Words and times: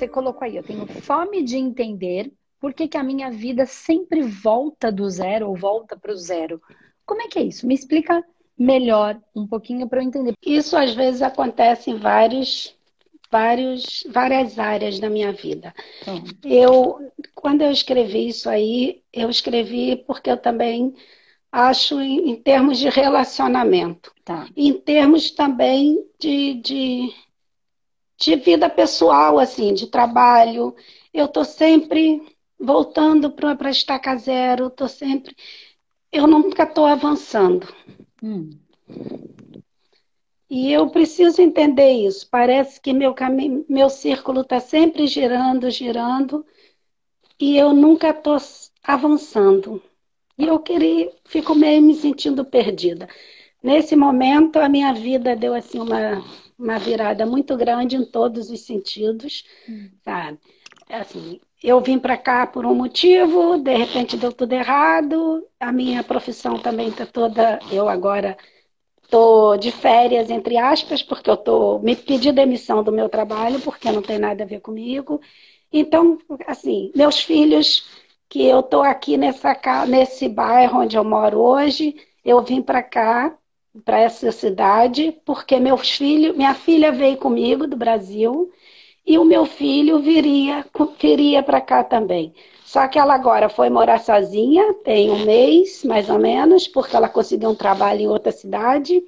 você 0.00 0.08
colocou 0.08 0.44
aí, 0.44 0.56
eu 0.56 0.62
tenho 0.62 0.86
fome 0.86 1.42
de 1.42 1.56
entender 1.56 2.32
por 2.58 2.72
que, 2.72 2.88
que 2.88 2.96
a 2.96 3.02
minha 3.02 3.30
vida 3.30 3.66
sempre 3.66 4.22
volta 4.22 4.90
do 4.90 5.08
zero 5.08 5.48
ou 5.48 5.56
volta 5.56 5.96
para 5.96 6.12
o 6.12 6.16
zero. 6.16 6.60
Como 7.04 7.20
é 7.22 7.28
que 7.28 7.38
é 7.38 7.42
isso? 7.42 7.66
Me 7.66 7.74
explica 7.74 8.24
melhor 8.58 9.20
um 9.34 9.46
pouquinho 9.46 9.88
para 9.88 10.00
eu 10.00 10.06
entender. 10.06 10.34
Isso 10.44 10.76
às 10.76 10.94
vezes 10.94 11.22
acontece 11.22 11.90
em 11.90 11.96
vários, 11.96 12.74
vários, 13.30 14.06
várias 14.10 14.58
áreas 14.58 14.98
da 14.98 15.10
minha 15.10 15.32
vida. 15.32 15.74
Hum. 16.06 16.22
Eu, 16.44 17.12
quando 17.34 17.62
eu 17.62 17.70
escrevi 17.70 18.28
isso 18.28 18.48
aí, 18.48 19.02
eu 19.12 19.28
escrevi 19.28 19.96
porque 20.06 20.30
eu 20.30 20.36
também 20.36 20.94
acho 21.52 22.00
em, 22.00 22.30
em 22.30 22.36
termos 22.36 22.78
de 22.78 22.88
relacionamento, 22.88 24.12
tá. 24.24 24.46
em 24.56 24.72
termos 24.74 25.30
também 25.30 25.98
de, 26.18 26.54
de, 26.54 27.12
de 28.20 28.36
vida 28.36 28.68
pessoal, 28.68 29.38
assim, 29.38 29.72
de 29.72 29.86
trabalho. 29.86 30.76
Eu 31.12 31.24
estou 31.24 31.44
sempre 31.44 32.22
voltando 32.58 33.30
para 33.30 33.70
estaca 33.70 34.14
zero, 34.16 34.66
estou 34.66 34.86
sempre. 34.86 35.34
Eu 36.12 36.26
nunca 36.26 36.64
estou 36.64 36.84
avançando. 36.84 37.66
Hum. 38.22 38.50
E 40.50 40.70
eu 40.70 40.90
preciso 40.90 41.40
entender 41.40 41.92
isso. 41.92 42.28
Parece 42.30 42.80
que 42.80 42.92
meu 42.92 43.14
caminho, 43.14 43.64
meu 43.68 43.88
círculo 43.88 44.42
está 44.42 44.60
sempre 44.60 45.06
girando, 45.06 45.70
girando, 45.70 46.44
e 47.38 47.56
eu 47.56 47.72
nunca 47.72 48.10
estou 48.10 48.36
avançando. 48.82 49.82
E 50.36 50.46
eu 50.46 50.58
queria, 50.58 51.10
fico 51.24 51.54
meio 51.54 51.80
me 51.80 51.94
sentindo 51.94 52.44
perdida. 52.44 53.08
Nesse 53.62 53.96
momento, 53.96 54.58
a 54.58 54.68
minha 54.68 54.92
vida 54.92 55.36
deu 55.36 55.54
assim 55.54 55.78
uma, 55.78 56.22
uma 56.60 56.78
virada 56.78 57.24
muito 57.24 57.56
grande 57.56 57.96
em 57.96 58.04
todos 58.04 58.50
os 58.50 58.60
sentidos, 58.60 59.44
hum. 59.68 59.88
sabe? 60.04 60.38
É 60.88 60.96
assim, 60.96 61.40
eu 61.62 61.80
vim 61.80 61.98
para 61.98 62.16
cá 62.16 62.46
por 62.46 62.66
um 62.66 62.74
motivo, 62.74 63.58
de 63.58 63.74
repente 63.74 64.16
deu 64.16 64.32
tudo 64.32 64.52
errado, 64.52 65.46
a 65.58 65.72
minha 65.72 66.02
profissão 66.04 66.58
também 66.58 66.88
está 66.88 67.06
toda. 67.06 67.58
Eu 67.72 67.88
agora 67.88 68.36
estou 69.02 69.56
de 69.56 69.70
férias, 69.70 70.30
entre 70.30 70.56
aspas, 70.56 71.02
porque 71.02 71.30
eu 71.30 71.34
estou 71.34 71.80
me 71.80 71.96
pedi 71.96 72.32
demissão 72.32 72.82
do 72.82 72.92
meu 72.92 73.08
trabalho, 73.08 73.60
porque 73.60 73.90
não 73.90 74.02
tem 74.02 74.18
nada 74.18 74.44
a 74.44 74.46
ver 74.46 74.60
comigo. 74.60 75.20
Então, 75.72 76.18
assim, 76.46 76.90
meus 76.94 77.20
filhos, 77.20 77.86
que 78.28 78.44
eu 78.46 78.60
estou 78.60 78.82
aqui 78.82 79.16
nessa, 79.16 79.54
nesse 79.86 80.28
bairro 80.28 80.80
onde 80.80 80.96
eu 80.96 81.04
moro 81.04 81.38
hoje, 81.40 81.94
eu 82.24 82.42
vim 82.42 82.62
para 82.62 82.82
cá, 82.82 83.36
para 83.84 84.00
essa 84.00 84.32
cidade, 84.32 85.16
porque 85.24 85.58
meus 85.60 85.90
filhos, 85.90 86.36
minha 86.36 86.54
filha 86.54 86.92
veio 86.92 87.16
comigo 87.16 87.66
do 87.66 87.76
Brasil 87.76 88.50
e 89.06 89.18
o 89.18 89.24
meu 89.24 89.46
filho 89.46 90.00
viria, 90.00 90.64
viria 91.00 91.42
para 91.42 91.60
cá 91.60 91.84
também. 91.84 92.34
Só 92.64 92.86
que 92.88 92.98
ela 92.98 93.14
agora 93.14 93.48
foi 93.48 93.68
morar 93.68 93.98
sozinha, 93.98 94.74
tem 94.84 95.10
um 95.10 95.24
mês, 95.24 95.84
mais 95.84 96.08
ou 96.08 96.18
menos, 96.18 96.68
porque 96.68 96.94
ela 96.94 97.08
conseguiu 97.08 97.50
um 97.50 97.54
trabalho 97.54 98.00
em 98.02 98.08
outra 98.08 98.30
cidade. 98.30 99.02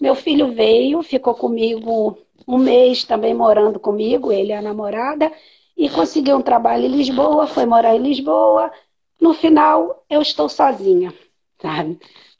Meu 0.00 0.14
filho 0.14 0.52
veio, 0.52 1.02
ficou 1.02 1.34
comigo 1.34 2.18
um 2.46 2.58
mês 2.58 3.04
também 3.04 3.34
morando 3.34 3.78
comigo, 3.80 4.32
ele 4.32 4.50
e 4.50 4.52
a 4.52 4.62
namorada, 4.62 5.30
e 5.76 5.88
conseguiu 5.88 6.36
um 6.36 6.42
trabalho 6.42 6.84
em 6.84 6.88
Lisboa, 6.88 7.46
foi 7.46 7.66
morar 7.66 7.94
em 7.94 8.02
Lisboa. 8.02 8.70
No 9.20 9.34
final, 9.34 10.04
eu 10.08 10.22
estou 10.22 10.48
sozinha, 10.48 11.12
sabe? 11.60 11.98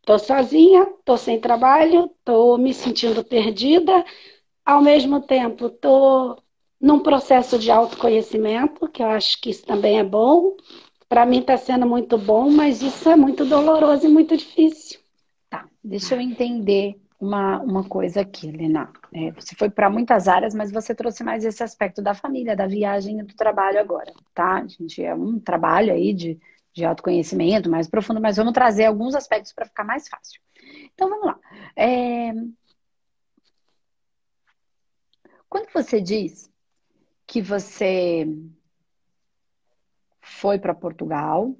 Estou 0.08 0.18
sozinha, 0.18 0.84
estou 0.84 1.18
sem 1.18 1.38
trabalho, 1.38 2.10
estou 2.18 2.56
me 2.56 2.72
sentindo 2.72 3.22
perdida. 3.22 4.02
Ao 4.64 4.80
mesmo 4.80 5.20
tempo, 5.20 5.66
estou 5.66 6.42
num 6.80 7.00
processo 7.00 7.58
de 7.58 7.70
autoconhecimento, 7.70 8.88
que 8.88 9.02
eu 9.02 9.08
acho 9.08 9.38
que 9.38 9.50
isso 9.50 9.66
também 9.66 9.98
é 9.98 10.02
bom. 10.02 10.56
Para 11.10 11.26
mim 11.26 11.40
está 11.40 11.58
sendo 11.58 11.86
muito 11.86 12.16
bom, 12.16 12.50
mas 12.50 12.80
isso 12.80 13.06
é 13.10 13.16
muito 13.16 13.44
doloroso 13.44 14.06
e 14.06 14.08
muito 14.08 14.34
difícil. 14.34 14.98
Tá, 15.50 15.68
deixa 15.84 16.14
eu 16.14 16.22
entender 16.22 16.98
uma, 17.20 17.60
uma 17.60 17.84
coisa 17.84 18.22
aqui, 18.22 18.48
Helena. 18.48 18.90
É, 19.12 19.30
você 19.32 19.54
foi 19.56 19.68
para 19.68 19.90
muitas 19.90 20.26
áreas, 20.26 20.54
mas 20.54 20.72
você 20.72 20.94
trouxe 20.94 21.22
mais 21.22 21.44
esse 21.44 21.62
aspecto 21.62 22.00
da 22.00 22.14
família, 22.14 22.56
da 22.56 22.66
viagem 22.66 23.20
e 23.20 23.24
do 23.24 23.36
trabalho 23.36 23.78
agora, 23.78 24.14
tá? 24.32 24.66
Gente, 24.66 25.04
é 25.04 25.14
um 25.14 25.38
trabalho 25.38 25.92
aí 25.92 26.14
de, 26.14 26.40
de 26.78 26.84
autoconhecimento 26.84 27.68
mais 27.68 27.88
profundo, 27.88 28.20
mas 28.20 28.36
vamos 28.36 28.52
trazer 28.52 28.86
alguns 28.86 29.14
aspectos 29.14 29.52
para 29.52 29.66
ficar 29.66 29.84
mais 29.84 30.08
fácil. 30.08 30.40
Então 30.94 31.10
vamos 31.10 31.26
lá. 31.26 31.38
É... 31.76 32.32
Quando 35.48 35.68
você 35.72 36.00
diz 36.00 36.50
que 37.26 37.42
você 37.42 38.26
foi 40.20 40.58
para 40.58 40.74
Portugal 40.74 41.54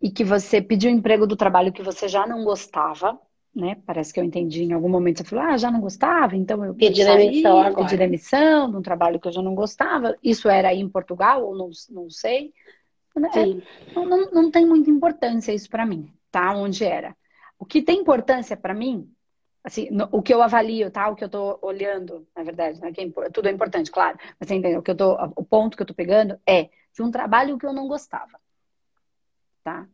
e 0.00 0.10
que 0.10 0.24
você 0.24 0.62
pediu 0.62 0.90
emprego 0.90 1.26
do 1.26 1.36
trabalho 1.36 1.72
que 1.72 1.82
você 1.82 2.06
já 2.06 2.26
não 2.26 2.44
gostava, 2.44 3.18
né? 3.54 3.78
Parece 3.84 4.12
que 4.12 4.20
eu 4.20 4.24
entendi 4.24 4.62
em 4.62 4.72
algum 4.72 4.88
momento. 4.88 5.18
Você 5.18 5.24
falou, 5.24 5.44
ah, 5.46 5.56
já 5.56 5.70
não 5.70 5.80
gostava, 5.80 6.36
então 6.36 6.64
eu 6.64 6.74
pedi 6.74 7.04
demissão 7.04 7.58
agora. 7.58 7.84
Pedi 7.84 7.96
demissão 7.96 8.70
de 8.70 8.76
um 8.76 8.82
trabalho 8.82 9.18
que 9.18 9.26
eu 9.26 9.32
já 9.32 9.42
não 9.42 9.54
gostava. 9.54 10.16
Isso 10.22 10.48
era 10.48 10.68
aí 10.68 10.80
em 10.80 10.88
Portugal 10.88 11.44
ou 11.44 11.56
não, 11.56 11.70
não 11.90 12.08
sei. 12.08 12.52
É, 13.26 13.94
não, 13.94 14.06
não, 14.06 14.30
não 14.30 14.50
tem 14.50 14.66
muita 14.66 14.90
importância 14.90 15.52
isso 15.52 15.68
para 15.68 15.84
mim, 15.84 16.12
tá? 16.30 16.54
Onde 16.54 16.84
era. 16.84 17.16
O 17.58 17.64
que 17.64 17.82
tem 17.82 18.00
importância 18.00 18.56
para 18.56 18.74
mim 18.74 19.10
assim, 19.68 19.88
no, 19.90 20.08
o 20.10 20.22
que 20.22 20.32
eu 20.32 20.42
avalio, 20.42 20.90
tá? 20.90 21.08
O 21.08 21.14
que 21.14 21.22
eu 21.22 21.28
tô 21.28 21.58
olhando, 21.62 22.26
na 22.34 22.42
verdade, 22.42 22.80
né? 22.80 22.90
É, 22.96 23.30
tudo 23.30 23.48
é 23.48 23.52
importante, 23.52 23.90
claro. 23.90 24.18
Mas 24.38 24.48
você 24.48 24.54
entendeu? 24.54 24.80
O, 24.80 24.82
que 24.82 24.90
eu 24.90 24.96
tô, 24.96 25.14
o 25.36 25.44
ponto 25.44 25.76
que 25.76 25.82
eu 25.82 25.86
tô 25.86 25.94
pegando 25.94 26.38
é 26.46 26.70
de 26.94 27.02
um 27.02 27.10
trabalho 27.10 27.58
que 27.58 27.66
eu 27.66 27.72
não 27.72 27.86
gostava, 27.86 28.40
tá? 29.62 29.86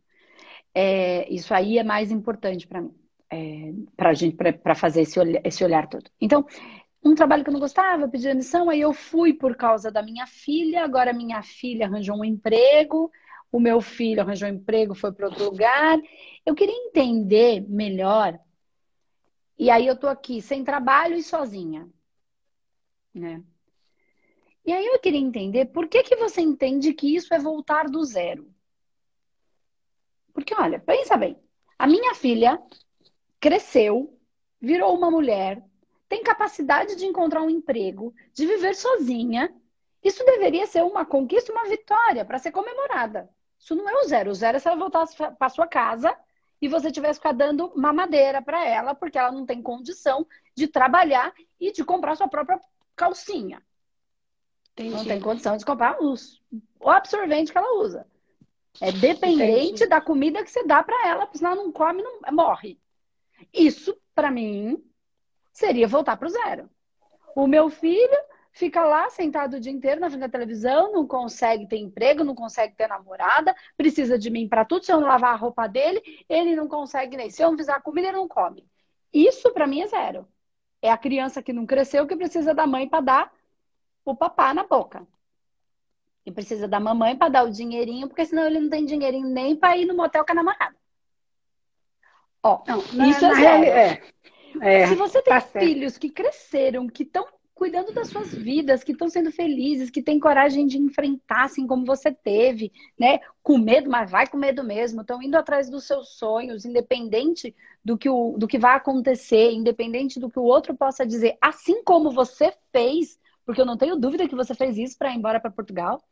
É, 0.74 1.28
isso 1.32 1.52
aí 1.54 1.78
é 1.78 1.84
mais 1.84 2.10
importante 2.10 2.66
para 2.66 2.80
mim, 2.80 2.94
é, 3.30 3.72
para 3.96 4.12
gente, 4.12 4.36
para 4.36 4.74
fazer 4.74 5.02
esse, 5.02 5.18
olhar, 5.18 5.40
esse 5.44 5.64
olhar 5.64 5.88
todo. 5.88 6.10
Então, 6.20 6.46
um 7.04 7.14
trabalho 7.14 7.44
que 7.44 7.50
eu 7.50 7.52
não 7.52 7.60
gostava, 7.60 8.08
pedi 8.08 8.24
demissão, 8.24 8.70
aí 8.70 8.80
eu 8.80 8.92
fui 8.92 9.34
por 9.34 9.54
causa 9.54 9.90
da 9.90 10.02
minha 10.02 10.26
filha, 10.26 10.84
agora 10.84 11.12
minha 11.12 11.42
filha 11.42 11.86
arranjou 11.86 12.16
um 12.16 12.24
emprego, 12.24 13.12
o 13.52 13.60
meu 13.60 13.80
filho 13.80 14.22
arranjou 14.22 14.48
um 14.48 14.52
emprego, 14.52 14.94
foi 14.94 15.12
para 15.12 15.26
outro 15.26 15.44
lugar. 15.44 16.00
Eu 16.46 16.54
queria 16.54 16.74
entender 16.74 17.60
melhor 17.68 18.38
e 19.58 19.70
aí 19.70 19.86
eu 19.86 19.96
tô 19.96 20.08
aqui 20.08 20.40
sem 20.40 20.64
trabalho 20.64 21.14
e 21.14 21.22
sozinha, 21.22 21.88
né? 23.14 23.42
E 24.66 24.72
aí 24.72 24.86
eu 24.86 24.98
queria 24.98 25.20
entender 25.20 25.66
por 25.66 25.86
que 25.86 26.02
que 26.02 26.16
você 26.16 26.40
entende 26.40 26.94
que 26.94 27.14
isso 27.14 27.34
é 27.34 27.38
voltar 27.38 27.88
do 27.88 28.02
zero? 28.02 28.50
Porque 30.32 30.54
olha, 30.54 30.80
pensa 30.80 31.16
bem. 31.16 31.38
A 31.78 31.86
minha 31.86 32.14
filha 32.14 32.60
cresceu, 33.38 34.18
virou 34.60 34.96
uma 34.96 35.10
mulher, 35.10 35.62
tem 36.14 36.22
capacidade 36.22 36.94
de 36.94 37.06
encontrar 37.06 37.42
um 37.42 37.50
emprego, 37.50 38.14
de 38.32 38.46
viver 38.46 38.76
sozinha. 38.76 39.52
Isso 40.00 40.24
deveria 40.24 40.64
ser 40.64 40.84
uma 40.84 41.04
conquista, 41.04 41.50
uma 41.50 41.68
vitória 41.68 42.24
para 42.24 42.38
ser 42.38 42.52
comemorada. 42.52 43.28
Isso 43.58 43.74
não 43.74 43.88
é 43.88 43.94
o 43.94 44.04
zero. 44.04 44.30
O 44.30 44.34
zero 44.34 44.56
é 44.56 44.60
se 44.60 44.68
ela 44.68 44.76
voltasse 44.76 45.16
para 45.16 45.48
sua 45.48 45.66
casa 45.66 46.16
e 46.62 46.68
você 46.68 46.92
tivesse 46.92 47.18
ficar 47.18 47.32
dando 47.32 47.72
mamadeira 47.74 48.40
para 48.40 48.64
ela, 48.64 48.94
porque 48.94 49.18
ela 49.18 49.32
não 49.32 49.44
tem 49.44 49.60
condição 49.60 50.24
de 50.56 50.68
trabalhar 50.68 51.34
e 51.58 51.72
de 51.72 51.84
comprar 51.84 52.14
sua 52.14 52.28
própria 52.28 52.60
calcinha. 52.94 53.60
Entendi. 54.72 54.94
Não 54.94 55.04
tem 55.04 55.20
condição 55.20 55.56
de 55.56 55.64
comprar 55.64 56.00
os, 56.00 56.40
o 56.78 56.90
absorvente 56.90 57.50
que 57.50 57.58
ela 57.58 57.80
usa. 57.80 58.06
É 58.80 58.92
dependente 58.92 59.66
Entendi. 59.66 59.86
da 59.88 60.00
comida 60.00 60.44
que 60.44 60.50
você 60.50 60.64
dá 60.64 60.80
para 60.80 61.08
ela, 61.08 61.26
porque 61.26 61.38
senão 61.38 61.52
ela 61.52 61.62
não 61.64 61.72
come, 61.72 62.02
não 62.02 62.20
morre. 62.30 62.78
Isso, 63.52 63.96
para 64.14 64.30
mim, 64.30 64.80
seria 65.54 65.88
voltar 65.88 66.18
para 66.18 66.26
o 66.26 66.30
zero. 66.30 66.68
O 67.34 67.46
meu 67.46 67.70
filho 67.70 68.18
fica 68.52 68.84
lá 68.84 69.08
sentado 69.08 69.54
o 69.54 69.60
dia 69.60 69.72
inteiro 69.72 70.00
na 70.00 70.08
frente 70.08 70.20
da 70.20 70.28
televisão, 70.28 70.92
não 70.92 71.06
consegue 71.06 71.66
ter 71.66 71.78
emprego, 71.78 72.22
não 72.22 72.34
consegue 72.34 72.74
ter 72.74 72.88
namorada, 72.88 73.54
precisa 73.76 74.18
de 74.18 74.28
mim 74.30 74.48
para 74.48 74.64
tudo. 74.64 74.84
Se 74.84 74.92
eu 74.92 75.00
não 75.00 75.08
lavar 75.08 75.32
a 75.32 75.36
roupa 75.36 75.66
dele, 75.66 76.02
ele 76.28 76.54
não 76.54 76.68
consegue 76.68 77.16
nem. 77.16 77.30
Se 77.30 77.42
eu 77.42 77.50
não 77.50 77.56
fizer 77.56 77.72
a 77.72 77.80
comida, 77.80 78.08
ele 78.08 78.16
não 78.16 78.28
come. 78.28 78.68
Isso 79.12 79.52
para 79.52 79.66
mim 79.66 79.80
é 79.80 79.86
zero. 79.86 80.28
É 80.82 80.90
a 80.90 80.98
criança 80.98 81.42
que 81.42 81.52
não 81.52 81.64
cresceu 81.64 82.06
que 82.06 82.16
precisa 82.16 82.52
da 82.52 82.66
mãe 82.66 82.88
para 82.88 83.00
dar 83.00 83.32
o 84.04 84.14
papá 84.14 84.52
na 84.52 84.64
boca. 84.64 85.06
E 86.26 86.32
precisa 86.32 86.66
da 86.66 86.80
mamãe 86.80 87.16
para 87.16 87.28
dar 87.28 87.44
o 87.44 87.50
dinheirinho, 87.50 88.08
porque 88.08 88.26
senão 88.26 88.44
ele 88.44 88.60
não 88.60 88.70
tem 88.70 88.84
dinheirinho 88.84 89.28
nem 89.28 89.56
para 89.56 89.76
ir 89.76 89.84
no 89.84 89.94
motel 89.94 90.24
com 90.24 90.32
a 90.32 90.34
namorada. 90.34 90.76
Ó, 92.42 92.62
não, 92.66 92.78
isso 93.08 93.24
é 93.24 93.34
zero. 93.34 93.64
É, 93.64 94.02
é, 94.60 94.86
Se 94.86 94.94
você 94.94 95.22
tem 95.22 95.34
tá 95.34 95.40
filhos 95.40 95.98
que 95.98 96.10
cresceram, 96.10 96.88
que 96.88 97.02
estão 97.02 97.26
cuidando 97.54 97.92
das 97.92 98.08
suas 98.08 98.34
vidas, 98.34 98.82
que 98.82 98.92
estão 98.92 99.08
sendo 99.08 99.30
felizes, 99.30 99.88
que 99.88 100.02
têm 100.02 100.18
coragem 100.18 100.66
de 100.66 100.76
enfrentar, 100.76 101.44
assim 101.44 101.66
como 101.66 101.86
você 101.86 102.10
teve, 102.12 102.72
né? 102.98 103.20
Com 103.42 103.58
medo, 103.58 103.88
mas 103.88 104.10
vai 104.10 104.26
com 104.26 104.36
medo 104.36 104.64
mesmo. 104.64 105.00
Estão 105.00 105.22
indo 105.22 105.36
atrás 105.36 105.70
dos 105.70 105.86
seus 105.86 106.16
sonhos, 106.16 106.64
independente 106.64 107.54
do 107.84 107.96
que, 107.96 108.08
o, 108.08 108.36
do 108.36 108.48
que 108.48 108.58
vai 108.58 108.74
acontecer, 108.74 109.52
independente 109.52 110.18
do 110.18 110.28
que 110.28 110.38
o 110.38 110.44
outro 110.44 110.74
possa 110.74 111.06
dizer. 111.06 111.36
Assim 111.40 111.82
como 111.84 112.10
você 112.10 112.52
fez, 112.72 113.18
porque 113.46 113.60
eu 113.60 113.66
não 113.66 113.76
tenho 113.76 113.96
dúvida 113.96 114.28
que 114.28 114.34
você 114.34 114.54
fez 114.54 114.76
isso 114.76 114.98
para 114.98 115.12
ir 115.12 115.16
embora 115.16 115.38
para 115.38 115.50
Portugal, 115.50 116.02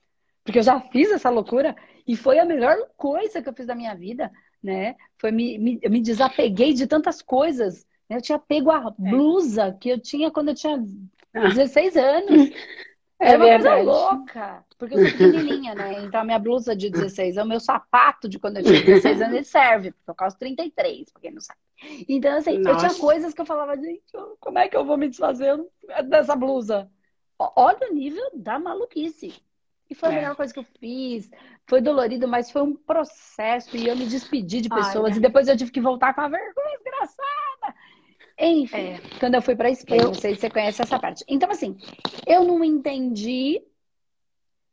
porque 0.44 0.58
eu 0.58 0.62
já 0.62 0.80
fiz 0.80 1.10
essa 1.10 1.30
loucura 1.30 1.74
e 2.06 2.16
foi 2.16 2.38
a 2.38 2.44
melhor 2.44 2.76
coisa 2.96 3.42
que 3.42 3.48
eu 3.48 3.54
fiz 3.54 3.66
da 3.66 3.74
minha 3.74 3.94
vida, 3.94 4.30
né? 4.62 4.94
Foi 5.18 5.32
me, 5.32 5.58
me 5.58 5.78
eu 5.82 5.90
me 5.90 6.00
desapeguei 6.00 6.72
de 6.72 6.86
tantas 6.86 7.20
coisas. 7.20 7.84
Eu 8.16 8.22
tinha 8.22 8.38
pego 8.38 8.70
a 8.70 8.94
é. 8.98 9.10
blusa 9.10 9.76
que 9.80 9.88
eu 9.88 10.00
tinha 10.00 10.30
quando 10.30 10.48
eu 10.48 10.54
tinha 10.54 10.78
16 11.32 11.96
ah. 11.96 12.00
anos. 12.00 12.50
É, 13.22 13.34
é 13.34 13.36
uma 13.36 13.44
verdade. 13.44 13.84
coisa 13.84 13.92
louca. 13.92 14.64
Porque 14.76 14.94
eu 14.96 14.98
sou 14.98 15.10
pequenininha, 15.16 15.76
né? 15.76 16.02
Então 16.02 16.22
a 16.22 16.24
minha 16.24 16.40
blusa 16.40 16.74
de 16.74 16.90
16 16.90 17.36
é 17.36 17.42
o 17.44 17.46
meu 17.46 17.60
sapato 17.60 18.28
de 18.28 18.36
quando 18.36 18.56
eu 18.56 18.64
tinha 18.64 18.84
16 18.84 19.22
anos, 19.22 19.36
ele 19.36 19.44
serve, 19.44 19.92
porque 19.92 20.10
eu 20.10 20.14
calço 20.16 20.36
33, 20.40 21.12
porque 21.12 21.30
não 21.30 21.40
sabe. 21.40 21.60
Então, 22.08 22.36
assim, 22.36 22.58
Nossa. 22.58 22.84
eu 22.84 22.90
tinha 22.90 23.00
coisas 23.00 23.32
que 23.32 23.40
eu 23.40 23.46
falava, 23.46 23.76
gente, 23.76 24.02
como 24.40 24.58
é 24.58 24.68
que 24.68 24.76
eu 24.76 24.84
vou 24.84 24.96
me 24.96 25.08
desfazer 25.08 25.56
dessa 26.08 26.34
blusa? 26.34 26.90
Olha 27.38 27.88
o 27.88 27.94
nível 27.94 28.28
da 28.34 28.58
maluquice. 28.58 29.32
E 29.88 29.94
foi 29.94 30.08
a 30.08 30.12
é. 30.12 30.14
melhor 30.16 30.34
coisa 30.36 30.52
que 30.52 30.58
eu 30.58 30.66
fiz. 30.80 31.30
Foi 31.66 31.80
dolorido, 31.80 32.26
mas 32.26 32.50
foi 32.50 32.62
um 32.62 32.74
processo. 32.74 33.76
E 33.76 33.86
eu 33.86 33.96
me 33.96 34.06
despedi 34.06 34.60
de 34.60 34.68
pessoas. 34.68 35.12
Ai, 35.12 35.18
e 35.18 35.20
depois 35.20 35.46
eu 35.48 35.56
tive 35.56 35.70
que 35.70 35.80
voltar 35.80 36.14
com 36.14 36.22
a 36.22 36.28
vergonha 36.28 36.78
desgraçada. 36.78 37.51
Enfim, 38.44 38.76
é. 38.76 39.00
quando 39.20 39.34
eu 39.34 39.42
fui 39.42 39.54
para 39.54 39.70
Espanha, 39.70 40.02
eu... 40.02 40.06
não 40.08 40.14
sei 40.14 40.34
se 40.34 40.40
você 40.40 40.50
conhece 40.50 40.82
essa 40.82 40.98
parte. 40.98 41.24
Então, 41.28 41.50
assim, 41.50 41.76
eu 42.26 42.44
não 42.44 42.64
entendi 42.64 43.62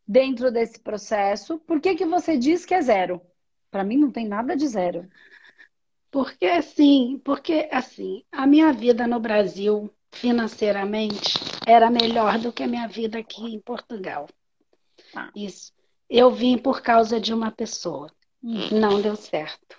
dentro 0.07 0.51
desse 0.51 0.79
processo 0.79 1.59
por 1.59 1.79
que, 1.79 1.93
que 1.93 2.05
você 2.05 2.35
diz 2.35 2.65
que 2.65 2.73
é 2.73 2.81
zero. 2.81 3.21
Para 3.69 3.83
mim, 3.83 3.97
não 3.97 4.11
tem 4.11 4.27
nada 4.27 4.55
de 4.55 4.67
zero. 4.67 5.07
Porque 6.11 6.45
assim, 6.47 7.21
porque 7.23 7.69
assim, 7.71 8.23
a 8.31 8.47
minha 8.47 8.73
vida 8.73 9.05
no 9.05 9.19
Brasil, 9.19 9.93
financeiramente, 10.11 11.35
era 11.67 11.91
melhor 11.91 12.39
do 12.39 12.51
que 12.51 12.63
a 12.63 12.67
minha 12.67 12.87
vida 12.87 13.19
aqui 13.19 13.43
em 13.43 13.59
Portugal. 13.59 14.27
Ah. 15.15 15.29
Isso. 15.35 15.71
Eu 16.09 16.31
vim 16.31 16.57
por 16.57 16.81
causa 16.81 17.19
de 17.19 17.31
uma 17.31 17.51
pessoa. 17.51 18.11
Hum. 18.43 18.69
Não 18.71 18.99
deu 18.99 19.15
certo. 19.15 19.78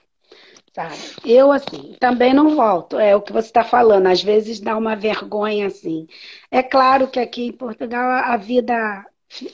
Eu, 1.24 1.52
assim, 1.52 1.96
também 2.00 2.32
não 2.32 2.54
volto. 2.54 2.98
É 2.98 3.14
o 3.16 3.22
que 3.22 3.32
você 3.32 3.48
está 3.48 3.64
falando. 3.64 4.06
Às 4.06 4.22
vezes 4.22 4.60
dá 4.60 4.76
uma 4.76 4.94
vergonha, 4.96 5.66
assim. 5.66 6.06
É 6.50 6.62
claro 6.62 7.08
que 7.08 7.18
aqui 7.20 7.46
em 7.46 7.52
Portugal 7.52 8.10
a 8.10 8.36
vida, 8.36 8.74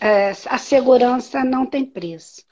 é, 0.01 0.31
a 0.31 0.59
segurança 0.59 1.45
não 1.45 1.67
tem 1.67 1.85
preço. 1.85 2.45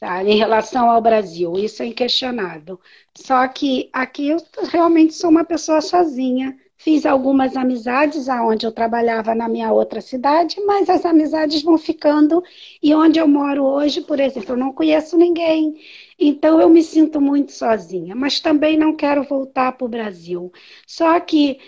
Sabe? 0.00 0.30
Em 0.32 0.36
relação 0.38 0.90
ao 0.90 1.00
Brasil, 1.00 1.54
isso 1.58 1.82
é 1.82 1.86
inquestionável. 1.86 2.80
Só 3.16 3.46
que 3.48 3.90
aqui 3.92 4.28
eu 4.28 4.38
realmente 4.70 5.14
sou 5.14 5.30
uma 5.30 5.44
pessoa 5.44 5.80
sozinha. 5.80 6.56
Fiz 6.76 7.06
algumas 7.06 7.56
amizades 7.56 8.28
aonde 8.28 8.66
eu 8.66 8.72
trabalhava 8.72 9.34
na 9.34 9.48
minha 9.48 9.72
outra 9.72 10.00
cidade, 10.00 10.60
mas 10.66 10.88
as 10.90 11.04
amizades 11.04 11.62
vão 11.62 11.78
ficando. 11.78 12.42
E 12.82 12.94
onde 12.94 13.18
eu 13.18 13.26
moro 13.28 13.64
hoje, 13.64 14.00
por 14.02 14.20
exemplo, 14.20 14.52
eu 14.52 14.56
não 14.56 14.72
conheço 14.72 15.16
ninguém. 15.16 15.80
Então 16.18 16.60
eu 16.60 16.68
me 16.68 16.82
sinto 16.82 17.20
muito 17.20 17.52
sozinha, 17.52 18.14
mas 18.14 18.40
também 18.40 18.76
não 18.76 18.94
quero 18.94 19.22
voltar 19.24 19.72
para 19.72 19.84
o 19.84 19.88
Brasil. 19.88 20.52
Só 20.86 21.18
que 21.20 21.58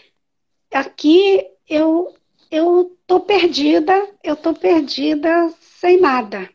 aqui 0.73 1.47
eu 1.69 2.15
eu 2.51 2.97
tô 3.07 3.21
perdida, 3.21 3.93
eu 4.23 4.37
tô 4.37 4.55
perdida 4.55 5.51
sem 5.61 6.01
nada. 6.01 6.49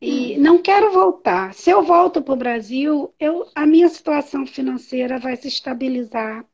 E 0.00 0.36
não 0.38 0.60
quero 0.60 0.92
voltar. 0.92 1.54
Se 1.54 1.70
eu 1.70 1.82
volto 1.82 2.20
para 2.22 2.34
o 2.34 2.36
Brasil, 2.36 3.14
eu, 3.20 3.48
a 3.54 3.64
minha 3.66 3.88
situação 3.88 4.46
financeira 4.46 5.18
vai 5.18 5.36
se 5.36 5.48
estabilizar. 5.48 6.44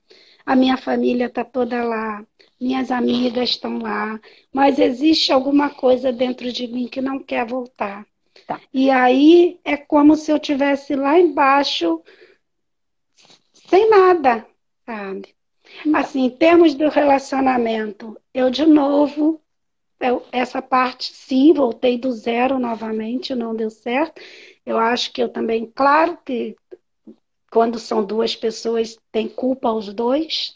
A 0.49 0.57
minha 0.57 0.79
família 0.79 1.27
está 1.27 1.45
toda 1.45 1.85
lá, 1.85 2.25
minhas 2.59 2.91
amigas 2.91 3.51
estão 3.51 3.81
lá, 3.81 4.19
mas 4.51 4.79
existe 4.79 5.31
alguma 5.31 5.69
coisa 5.69 6.11
dentro 6.11 6.51
de 6.51 6.67
mim 6.67 6.89
que 6.89 7.03
não 7.03 7.19
quer 7.23 7.45
voltar. 7.45 8.07
Tá. 8.47 8.59
E 8.73 8.91
aí 8.91 9.61
é 9.63 9.77
como 9.77 10.17
se 10.17 10.33
eu 10.33 10.39
tivesse 10.39 10.97
lá 10.97 11.19
embaixo 11.19 12.03
sem 13.69 13.91
nada, 13.91 14.47
sabe? 14.87 15.35
Assim, 15.95 16.25
em 16.25 16.31
termos 16.31 16.75
do 16.75 16.89
relacionamento, 16.89 18.17
eu 18.33 18.49
de 18.49 18.65
novo, 18.65 19.43
eu, 20.01 20.25
essa 20.33 20.63
parte 20.63 21.13
sim, 21.13 21.53
voltei 21.53 21.99
do 21.99 22.11
zero 22.11 22.59
novamente, 22.59 23.35
não 23.35 23.55
deu 23.55 23.69
certo. 23.69 24.19
Eu 24.65 24.79
acho 24.79 25.13
que 25.13 25.23
eu 25.23 25.29
também, 25.29 25.71
claro 25.75 26.17
que 26.25 26.57
quando 27.51 27.79
são 27.79 28.05
duas 28.05 28.37
pessoas, 28.37 28.99
tem 29.11 29.29
culpa 29.29 29.73
os 29.73 29.93
dois, 29.93 30.55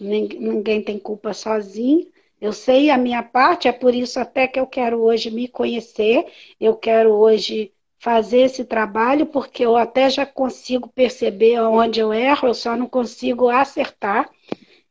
ninguém 0.00 0.82
tem 0.82 0.98
culpa 0.98 1.32
sozinho. 1.32 2.06
Eu 2.40 2.52
sei 2.52 2.90
a 2.90 2.96
minha 2.96 3.22
parte, 3.22 3.66
é 3.66 3.72
por 3.72 3.94
isso 3.94 4.20
até 4.20 4.46
que 4.46 4.60
eu 4.60 4.66
quero 4.66 5.02
hoje 5.02 5.30
me 5.30 5.48
conhecer, 5.48 6.24
eu 6.60 6.76
quero 6.76 7.10
hoje 7.10 7.72
fazer 7.98 8.42
esse 8.42 8.64
trabalho, 8.64 9.26
porque 9.26 9.64
eu 9.64 9.76
até 9.76 10.08
já 10.08 10.24
consigo 10.24 10.88
perceber 10.88 11.60
onde 11.60 11.98
eu 11.98 12.14
erro, 12.14 12.48
eu 12.48 12.54
só 12.54 12.76
não 12.76 12.86
consigo 12.86 13.48
acertar. 13.48 14.30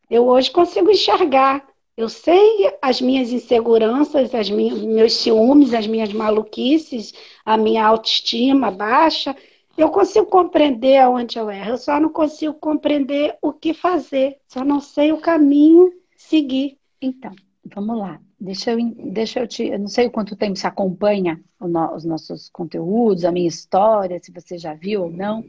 Eu 0.10 0.28
hoje 0.28 0.52
consigo 0.52 0.92
enxergar. 0.92 1.66
Eu 1.96 2.10
sei 2.10 2.72
as 2.82 3.02
minhas 3.02 3.32
inseguranças, 3.32 4.36
as 4.36 4.50
minhas, 4.50 4.80
meus 4.80 5.14
ciúmes, 5.14 5.74
as 5.74 5.88
minhas 5.88 6.14
maluquices, 6.14 7.14
a 7.46 7.58
minha 7.58 7.86
autoestima 7.86 8.70
baixa. 8.70 9.36
Eu 9.78 9.92
consigo 9.92 10.26
compreender 10.26 10.98
aonde 10.98 11.38
eu 11.38 11.52
erro, 11.52 11.72
eu 11.72 11.78
só 11.78 12.00
não 12.00 12.10
consigo 12.10 12.56
compreender 12.56 13.38
o 13.42 13.54
que 13.54 13.76
fazer, 13.76 14.40
só 14.48 14.66
não 14.66 14.80
sei 14.80 15.12
o 15.12 15.22
caminho 15.22 15.94
seguir. 16.16 16.80
Então, 17.00 17.32
vamos 17.64 17.98
lá. 17.98 18.20
Deixa 18.40 18.72
eu, 18.72 18.78
deixa 18.96 19.40
eu 19.40 19.48
te. 19.48 19.68
Eu 19.68 19.80
não 19.80 19.88
sei 19.88 20.10
quanto 20.10 20.36
tempo 20.36 20.56
você 20.56 20.68
acompanha 20.68 21.40
os 21.60 22.06
nossos 22.06 22.50
conteúdos, 22.50 23.26
a 23.26 23.32
minha 23.32 23.48
história, 23.48 24.20
se 24.22 24.32
você 24.32 24.58
já 24.58 24.74
viu 24.74 25.04
ou 25.04 25.10
não. 25.12 25.44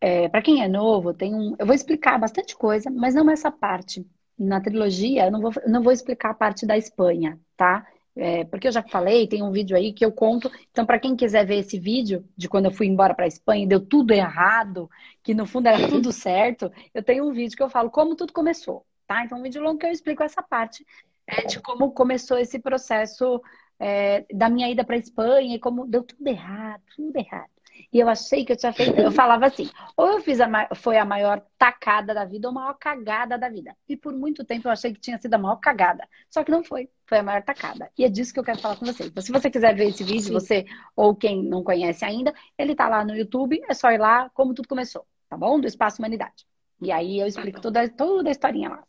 É, 0.00 0.28
Para 0.28 0.42
quem 0.42 0.62
é 0.62 0.68
novo, 0.68 1.14
tem 1.14 1.34
um. 1.34 1.54
Eu 1.58 1.66
vou 1.66 1.74
explicar 1.74 2.18
bastante 2.18 2.56
coisa, 2.56 2.90
mas 2.90 3.14
não 3.14 3.30
essa 3.30 3.50
parte. 3.50 4.06
Na 4.38 4.60
trilogia, 4.60 5.26
eu 5.26 5.30
não 5.30 5.40
vou, 5.40 5.52
não 5.66 5.82
vou 5.82 5.92
explicar 5.92 6.30
a 6.30 6.34
parte 6.34 6.66
da 6.66 6.76
Espanha, 6.76 7.38
tá? 7.56 7.86
É, 8.14 8.44
porque 8.44 8.68
eu 8.68 8.72
já 8.72 8.82
falei, 8.82 9.26
tem 9.26 9.42
um 9.42 9.50
vídeo 9.50 9.76
aí 9.76 9.92
que 9.92 10.04
eu 10.04 10.12
conto. 10.12 10.50
Então, 10.70 10.84
para 10.84 10.98
quem 10.98 11.16
quiser 11.16 11.46
ver 11.46 11.56
esse 11.56 11.78
vídeo 11.78 12.24
de 12.36 12.48
quando 12.48 12.66
eu 12.66 12.70
fui 12.72 12.86
embora 12.86 13.14
para 13.14 13.24
a 13.24 13.28
Espanha, 13.28 13.66
deu 13.66 13.80
tudo 13.80 14.12
errado, 14.12 14.90
que 15.22 15.34
no 15.34 15.46
fundo 15.46 15.68
era 15.68 15.78
tudo 15.88 16.12
certo, 16.12 16.70
eu 16.92 17.02
tenho 17.02 17.26
um 17.26 17.32
vídeo 17.32 17.56
que 17.56 17.62
eu 17.62 17.70
falo 17.70 17.90
como 17.90 18.14
tudo 18.14 18.32
começou 18.32 18.84
tá? 19.12 19.24
Então, 19.24 19.38
um 19.38 19.42
vídeo 19.42 19.62
longo 19.62 19.78
que 19.78 19.86
eu 19.86 19.90
explico 19.90 20.22
essa 20.22 20.42
parte 20.42 20.86
é, 21.26 21.42
de 21.42 21.60
como 21.60 21.92
começou 21.92 22.38
esse 22.38 22.58
processo 22.58 23.42
é, 23.78 24.24
da 24.32 24.48
minha 24.48 24.70
ida 24.70 24.84
para 24.84 24.96
Espanha 24.96 25.56
e 25.56 25.58
como 25.58 25.86
deu 25.86 26.02
tudo 26.02 26.26
errado, 26.26 26.82
tudo 26.96 27.16
errado. 27.16 27.51
E 27.92 28.00
eu 28.00 28.08
achei 28.08 28.44
que 28.44 28.52
eu 28.52 28.56
tinha 28.56 28.72
feito. 28.72 28.98
Eu 28.98 29.12
falava 29.12 29.46
assim: 29.46 29.68
ou 29.96 30.12
eu 30.12 30.20
fiz 30.22 30.40
a, 30.40 30.48
foi 30.74 30.96
a 30.96 31.04
maior 31.04 31.44
tacada 31.58 32.14
da 32.14 32.24
vida 32.24 32.48
ou 32.48 32.52
a 32.52 32.54
maior 32.54 32.74
cagada 32.74 33.36
da 33.36 33.50
vida. 33.50 33.76
E 33.86 33.96
por 33.96 34.14
muito 34.14 34.44
tempo 34.44 34.66
eu 34.66 34.72
achei 34.72 34.94
que 34.94 35.00
tinha 35.00 35.18
sido 35.18 35.34
a 35.34 35.38
maior 35.38 35.56
cagada. 35.56 36.08
Só 36.30 36.42
que 36.42 36.50
não 36.50 36.64
foi. 36.64 36.88
Foi 37.06 37.18
a 37.18 37.22
maior 37.22 37.42
tacada. 37.42 37.90
E 37.98 38.04
é 38.04 38.08
disso 38.08 38.32
que 38.32 38.40
eu 38.40 38.44
quero 38.44 38.60
falar 38.60 38.76
com 38.76 38.86
vocês. 38.86 39.10
Então, 39.10 39.22
se 39.22 39.30
você 39.30 39.50
quiser 39.50 39.74
ver 39.74 39.88
esse 39.88 40.02
vídeo, 40.02 40.22
Sim. 40.22 40.32
você 40.32 40.64
ou 40.96 41.14
quem 41.14 41.42
não 41.42 41.62
conhece 41.62 42.04
ainda, 42.04 42.32
ele 42.56 42.74
tá 42.74 42.88
lá 42.88 43.04
no 43.04 43.14
YouTube. 43.14 43.62
É 43.68 43.74
só 43.74 43.90
ir 43.90 43.98
lá 43.98 44.30
como 44.30 44.54
tudo 44.54 44.68
começou, 44.68 45.06
tá 45.28 45.36
bom? 45.36 45.60
Do 45.60 45.66
Espaço 45.66 46.00
Humanidade. 46.00 46.46
E 46.80 46.90
aí 46.90 47.20
eu 47.20 47.26
explico 47.26 47.60
toda, 47.60 47.86
toda 47.90 48.30
a 48.30 48.32
historinha 48.32 48.70
lá. 48.70 48.84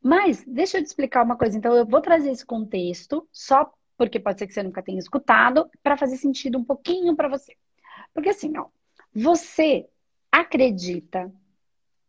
Mas, 0.00 0.44
deixa 0.46 0.78
eu 0.78 0.82
te 0.82 0.86
explicar 0.86 1.24
uma 1.24 1.36
coisa. 1.36 1.56
Então, 1.58 1.74
eu 1.74 1.84
vou 1.84 2.00
trazer 2.00 2.30
esse 2.30 2.46
contexto, 2.46 3.26
só 3.32 3.72
porque 3.96 4.20
pode 4.20 4.38
ser 4.38 4.46
que 4.46 4.52
você 4.52 4.62
nunca 4.62 4.82
tenha 4.82 4.98
escutado, 4.98 5.68
para 5.82 5.96
fazer 5.96 6.16
sentido 6.16 6.58
um 6.58 6.64
pouquinho 6.64 7.16
para 7.16 7.28
você. 7.28 7.56
Porque 8.14 8.30
assim, 8.30 8.56
ó, 8.56 8.66
você 9.12 9.88
acredita, 10.30 11.30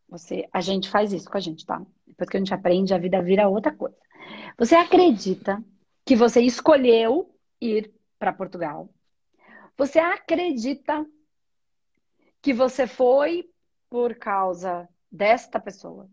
você, 0.07 0.47
a 0.53 0.61
gente 0.61 0.89
faz 0.89 1.11
isso 1.11 1.29
com 1.29 1.37
a 1.37 1.41
gente, 1.41 1.65
tá? 1.65 1.81
Depois 2.07 2.29
que 2.29 2.37
a 2.37 2.39
gente 2.39 2.53
aprende, 2.53 2.93
a 2.93 2.97
vida 2.97 3.21
vira 3.21 3.49
outra 3.49 3.75
coisa. 3.75 3.97
Você 4.57 4.75
acredita 4.75 5.63
que 6.05 6.15
você 6.15 6.41
escolheu 6.41 7.35
ir 7.59 7.91
para 8.17 8.31
Portugal? 8.31 8.89
Você 9.77 9.99
acredita 9.99 11.05
que 12.41 12.53
você 12.53 12.87
foi 12.87 13.49
por 13.89 14.15
causa 14.15 14.87
desta 15.11 15.59
pessoa? 15.59 16.09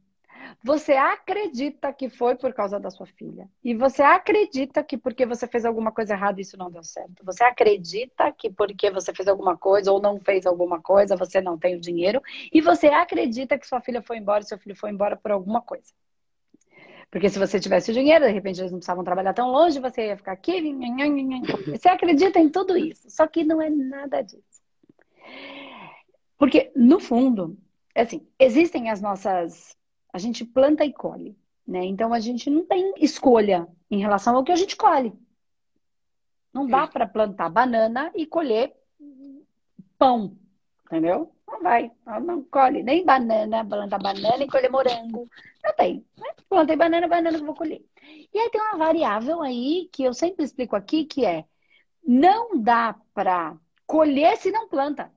Você 0.63 0.93
acredita 0.93 1.93
que 1.93 2.09
foi 2.09 2.35
por 2.35 2.53
causa 2.53 2.79
da 2.79 2.91
sua 2.91 3.07
filha. 3.07 3.49
E 3.63 3.75
você 3.75 4.03
acredita 4.03 4.83
que 4.83 4.97
porque 4.97 5.25
você 5.25 5.47
fez 5.47 5.65
alguma 5.65 5.93
coisa 5.93 6.15
errada 6.15 6.41
isso 6.41 6.57
não 6.57 6.71
deu 6.71 6.83
certo. 6.83 7.25
Você 7.25 7.45
acredita 7.45 8.31
que 8.33 8.51
porque 8.51 8.91
você 8.91 9.13
fez 9.15 9.29
alguma 9.29 9.57
coisa 9.57 9.93
ou 9.93 10.01
não 10.01 10.21
fez 10.21 10.47
alguma 10.47 10.81
coisa 10.81 11.17
você 11.17 11.41
não 11.41 11.59
tem 11.59 11.77
o 11.77 11.81
dinheiro. 11.81 12.21
E 12.53 12.61
você 12.61 12.89
acredita 12.89 13.59
que 13.59 13.67
sua 13.67 13.81
filha 13.81 14.03
foi 14.03 14.19
embora 14.19 14.43
e 14.43 14.47
seu 14.47 14.59
filho 14.59 14.77
foi 14.77 14.91
embora 14.91 15.17
por 15.17 15.31
alguma 15.31 15.61
coisa. 15.61 15.93
Porque 17.11 17.29
se 17.29 17.39
você 17.39 17.61
tivesse 17.61 17.91
o 17.91 17.95
dinheiro, 17.95 18.25
de 18.25 18.33
repente 18.33 18.59
eles 18.59 18.73
não 18.73 18.79
precisavam 18.79 19.05
trabalhar 19.05 19.35
tão 19.35 19.51
longe, 19.51 19.79
você 19.79 20.07
ia 20.07 20.17
ficar 20.17 20.33
aqui. 20.33 20.75
Você 21.71 21.89
acredita 21.89 22.39
em 22.39 22.49
tudo 22.49 22.77
isso. 22.77 23.11
Só 23.11 23.27
que 23.27 23.45
não 23.45 23.61
é 23.61 23.69
nada 23.69 24.23
disso. 24.23 24.63
Porque, 26.39 26.73
no 26.75 26.99
fundo, 26.99 27.57
assim, 27.95 28.27
existem 28.39 28.91
as 28.91 29.01
nossas 29.01 29.77
a 30.13 30.19
gente 30.19 30.45
planta 30.45 30.85
e 30.85 30.93
colhe. 30.93 31.37
Né? 31.67 31.85
Então 31.85 32.13
a 32.13 32.21
gente 32.21 32.51
não 32.51 32.65
tem 32.67 32.95
escolha 32.99 33.67
em 33.91 33.99
relação 33.99 34.37
ao 34.37 34.45
que 34.45 34.53
a 34.53 34.57
gente 34.57 34.77
colhe. 34.77 35.13
Não 36.53 36.67
dá 36.67 36.87
para 36.87 37.07
plantar 37.07 37.49
banana 37.49 38.13
e 38.15 38.27
colher 38.27 38.75
pão, 39.97 40.37
entendeu? 40.85 41.33
Não 41.47 41.63
vai, 41.63 41.91
não 42.23 42.43
colhe 42.45 42.83
nem 42.83 43.05
banana, 43.05 43.65
planta 43.65 43.99
banana 43.99 44.45
e 44.45 44.49
colher 44.49 44.71
morango. 44.71 45.29
Não 45.65 45.75
tem. 45.75 46.05
Né? 46.19 46.29
Plantei 46.49 46.77
banana, 46.77 47.09
banana 47.09 47.39
que 47.39 47.45
vou 47.45 47.55
colher. 47.55 47.83
E 48.33 48.39
aí 48.39 48.51
tem 48.51 48.61
uma 48.61 48.77
variável 48.77 49.41
aí 49.41 49.89
que 49.93 50.03
eu 50.03 50.13
sempre 50.13 50.45
explico 50.45 50.77
aqui, 50.77 51.05
que 51.05 51.25
é 51.25 51.45
não 52.05 52.61
dá 52.61 52.97
para 53.15 53.57
colher 53.87 54.37
se 54.37 54.51
não 54.51 54.69
planta. 54.69 55.13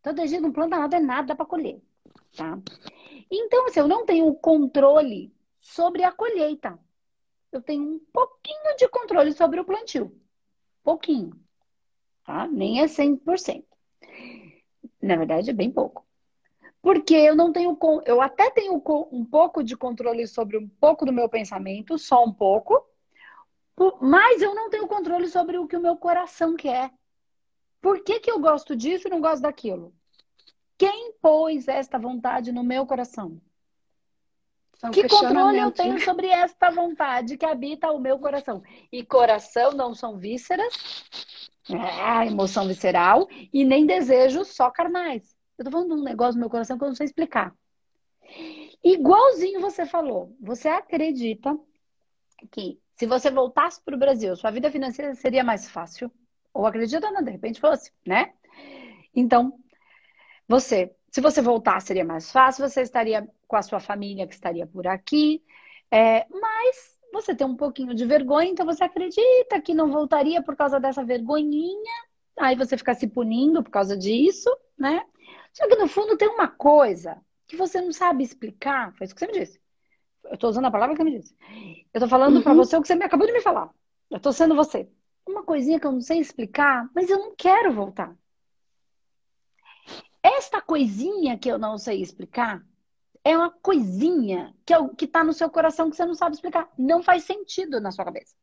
Então, 0.00 0.12
a 0.22 0.26
gente 0.26 0.40
não 0.40 0.52
planta 0.52 0.78
nada, 0.78 0.96
é 0.96 1.00
nada 1.00 1.34
para 1.34 1.46
colher, 1.46 1.80
tá? 2.36 2.58
Então, 3.34 3.66
assim, 3.66 3.80
eu 3.80 3.88
não 3.88 4.04
tenho 4.04 4.34
controle 4.34 5.34
sobre 5.58 6.04
a 6.04 6.12
colheita. 6.12 6.78
Eu 7.50 7.62
tenho 7.62 7.82
um 7.82 7.98
pouquinho 8.12 8.76
de 8.76 8.86
controle 8.88 9.32
sobre 9.32 9.58
o 9.58 9.64
plantio. 9.64 10.14
Pouquinho, 10.84 11.32
tá? 12.24 12.46
Nem 12.46 12.82
é 12.82 12.86
100%. 12.86 13.64
Na 15.00 15.16
verdade, 15.16 15.48
é 15.48 15.54
bem 15.54 15.70
pouco. 15.70 16.06
Porque 16.82 17.14
eu 17.14 17.34
não 17.34 17.52
tenho, 17.52 17.78
eu 18.04 18.20
até 18.20 18.50
tenho 18.50 18.74
um 18.74 19.24
pouco 19.24 19.62
de 19.62 19.76
controle 19.76 20.26
sobre 20.26 20.58
um 20.58 20.68
pouco 20.68 21.06
do 21.06 21.12
meu 21.12 21.28
pensamento, 21.28 21.96
só 21.96 22.22
um 22.24 22.32
pouco, 22.32 22.84
mas 24.00 24.42
eu 24.42 24.54
não 24.54 24.68
tenho 24.68 24.86
controle 24.86 25.28
sobre 25.28 25.56
o 25.56 25.66
que 25.66 25.76
o 25.76 25.80
meu 25.80 25.96
coração 25.96 26.54
quer. 26.54 26.92
Por 27.80 28.04
que, 28.04 28.20
que 28.20 28.30
eu 28.30 28.40
gosto 28.40 28.76
disso 28.76 29.08
e 29.08 29.10
não 29.10 29.20
gosto 29.20 29.42
daquilo? 29.42 29.94
Quem 30.78 31.12
pôs 31.20 31.68
esta 31.68 31.98
vontade 31.98 32.52
no 32.52 32.64
meu 32.64 32.86
coração? 32.86 33.40
São 34.74 34.90
que 34.90 35.06
controle 35.08 35.60
eu 35.60 35.70
tenho 35.70 36.00
sobre 36.00 36.26
esta 36.26 36.70
vontade 36.70 37.36
que 37.36 37.46
habita 37.46 37.92
o 37.92 38.00
meu 38.00 38.18
coração? 38.18 38.62
E 38.90 39.04
coração 39.04 39.70
não 39.72 39.94
são 39.94 40.18
vísceras, 40.18 40.74
é, 41.70 42.26
emoção 42.26 42.66
visceral, 42.66 43.28
e 43.52 43.64
nem 43.64 43.86
desejos 43.86 44.48
só 44.48 44.70
carnais. 44.70 45.36
Eu 45.56 45.64
tô 45.64 45.70
falando 45.70 45.94
de 45.94 46.00
um 46.00 46.04
negócio 46.04 46.34
no 46.34 46.40
meu 46.40 46.50
coração 46.50 46.76
que 46.76 46.82
eu 46.82 46.88
não 46.88 46.96
sei 46.96 47.06
explicar. 47.06 47.54
Igualzinho 48.82 49.60
você 49.60 49.86
falou, 49.86 50.34
você 50.40 50.68
acredita 50.68 51.56
que 52.50 52.80
se 52.96 53.06
você 53.06 53.30
voltasse 53.30 53.80
para 53.82 53.94
o 53.94 53.98
Brasil, 53.98 54.34
sua 54.34 54.50
vida 54.50 54.70
financeira 54.70 55.14
seria 55.14 55.44
mais 55.44 55.70
fácil? 55.70 56.10
Ou 56.52 56.66
acredita 56.66 57.10
não, 57.10 57.22
de 57.22 57.30
repente 57.30 57.60
fosse, 57.60 57.92
né? 58.04 58.32
Então, 59.14 59.61
você, 60.48 60.94
se 61.10 61.20
você 61.20 61.40
voltar, 61.40 61.80
seria 61.80 62.04
mais 62.04 62.30
fácil, 62.30 62.68
você 62.68 62.82
estaria 62.82 63.28
com 63.46 63.56
a 63.56 63.62
sua 63.62 63.80
família 63.80 64.26
que 64.26 64.34
estaria 64.34 64.66
por 64.66 64.86
aqui, 64.86 65.42
é, 65.90 66.26
mas 66.30 66.98
você 67.12 67.34
tem 67.34 67.46
um 67.46 67.56
pouquinho 67.56 67.94
de 67.94 68.06
vergonha, 68.06 68.50
então 68.50 68.64
você 68.64 68.82
acredita 68.82 69.60
que 69.60 69.74
não 69.74 69.90
voltaria 69.90 70.42
por 70.42 70.56
causa 70.56 70.80
dessa 70.80 71.04
vergonhinha, 71.04 71.92
aí 72.38 72.56
você 72.56 72.76
fica 72.76 72.94
se 72.94 73.06
punindo 73.06 73.62
por 73.62 73.70
causa 73.70 73.96
disso, 73.96 74.48
né? 74.78 75.04
Só 75.52 75.68
que 75.68 75.76
no 75.76 75.86
fundo 75.86 76.16
tem 76.16 76.28
uma 76.28 76.48
coisa 76.48 77.20
que 77.46 77.56
você 77.56 77.80
não 77.80 77.92
sabe 77.92 78.24
explicar, 78.24 78.94
foi 78.94 79.04
isso 79.04 79.14
que 79.14 79.20
você 79.20 79.26
me 79.26 79.38
disse. 79.38 79.60
Eu 80.24 80.38
tô 80.38 80.48
usando 80.48 80.64
a 80.64 80.70
palavra 80.70 80.96
que 80.96 81.02
você 81.02 81.10
me 81.10 81.18
disse. 81.18 81.36
Eu 81.92 82.00
tô 82.00 82.08
falando 82.08 82.36
uhum. 82.36 82.42
para 82.42 82.54
você 82.54 82.76
o 82.76 82.80
que 82.80 82.88
você 82.88 82.94
me 82.94 83.04
acabou 83.04 83.26
de 83.26 83.32
me 83.32 83.42
falar. 83.42 83.70
Eu 84.10 84.18
tô 84.18 84.32
sendo 84.32 84.54
você. 84.54 84.88
Uma 85.26 85.42
coisinha 85.44 85.78
que 85.78 85.86
eu 85.86 85.92
não 85.92 86.00
sei 86.00 86.18
explicar, 86.18 86.88
mas 86.94 87.10
eu 87.10 87.18
não 87.18 87.34
quero 87.36 87.72
voltar. 87.72 88.16
Esta 90.22 90.60
coisinha 90.60 91.36
que 91.36 91.48
eu 91.48 91.58
não 91.58 91.76
sei 91.76 92.00
explicar 92.00 92.64
é 93.24 93.36
uma 93.36 93.50
coisinha 93.50 94.54
que, 94.64 94.72
é, 94.72 94.88
que 94.96 95.06
tá 95.06 95.22
no 95.24 95.32
seu 95.32 95.50
coração 95.50 95.90
que 95.90 95.96
você 95.96 96.04
não 96.04 96.14
sabe 96.14 96.34
explicar. 96.34 96.68
Não 96.76 97.02
faz 97.02 97.24
sentido 97.24 97.80
na 97.80 97.90
sua 97.90 98.04
cabeça. 98.04 98.34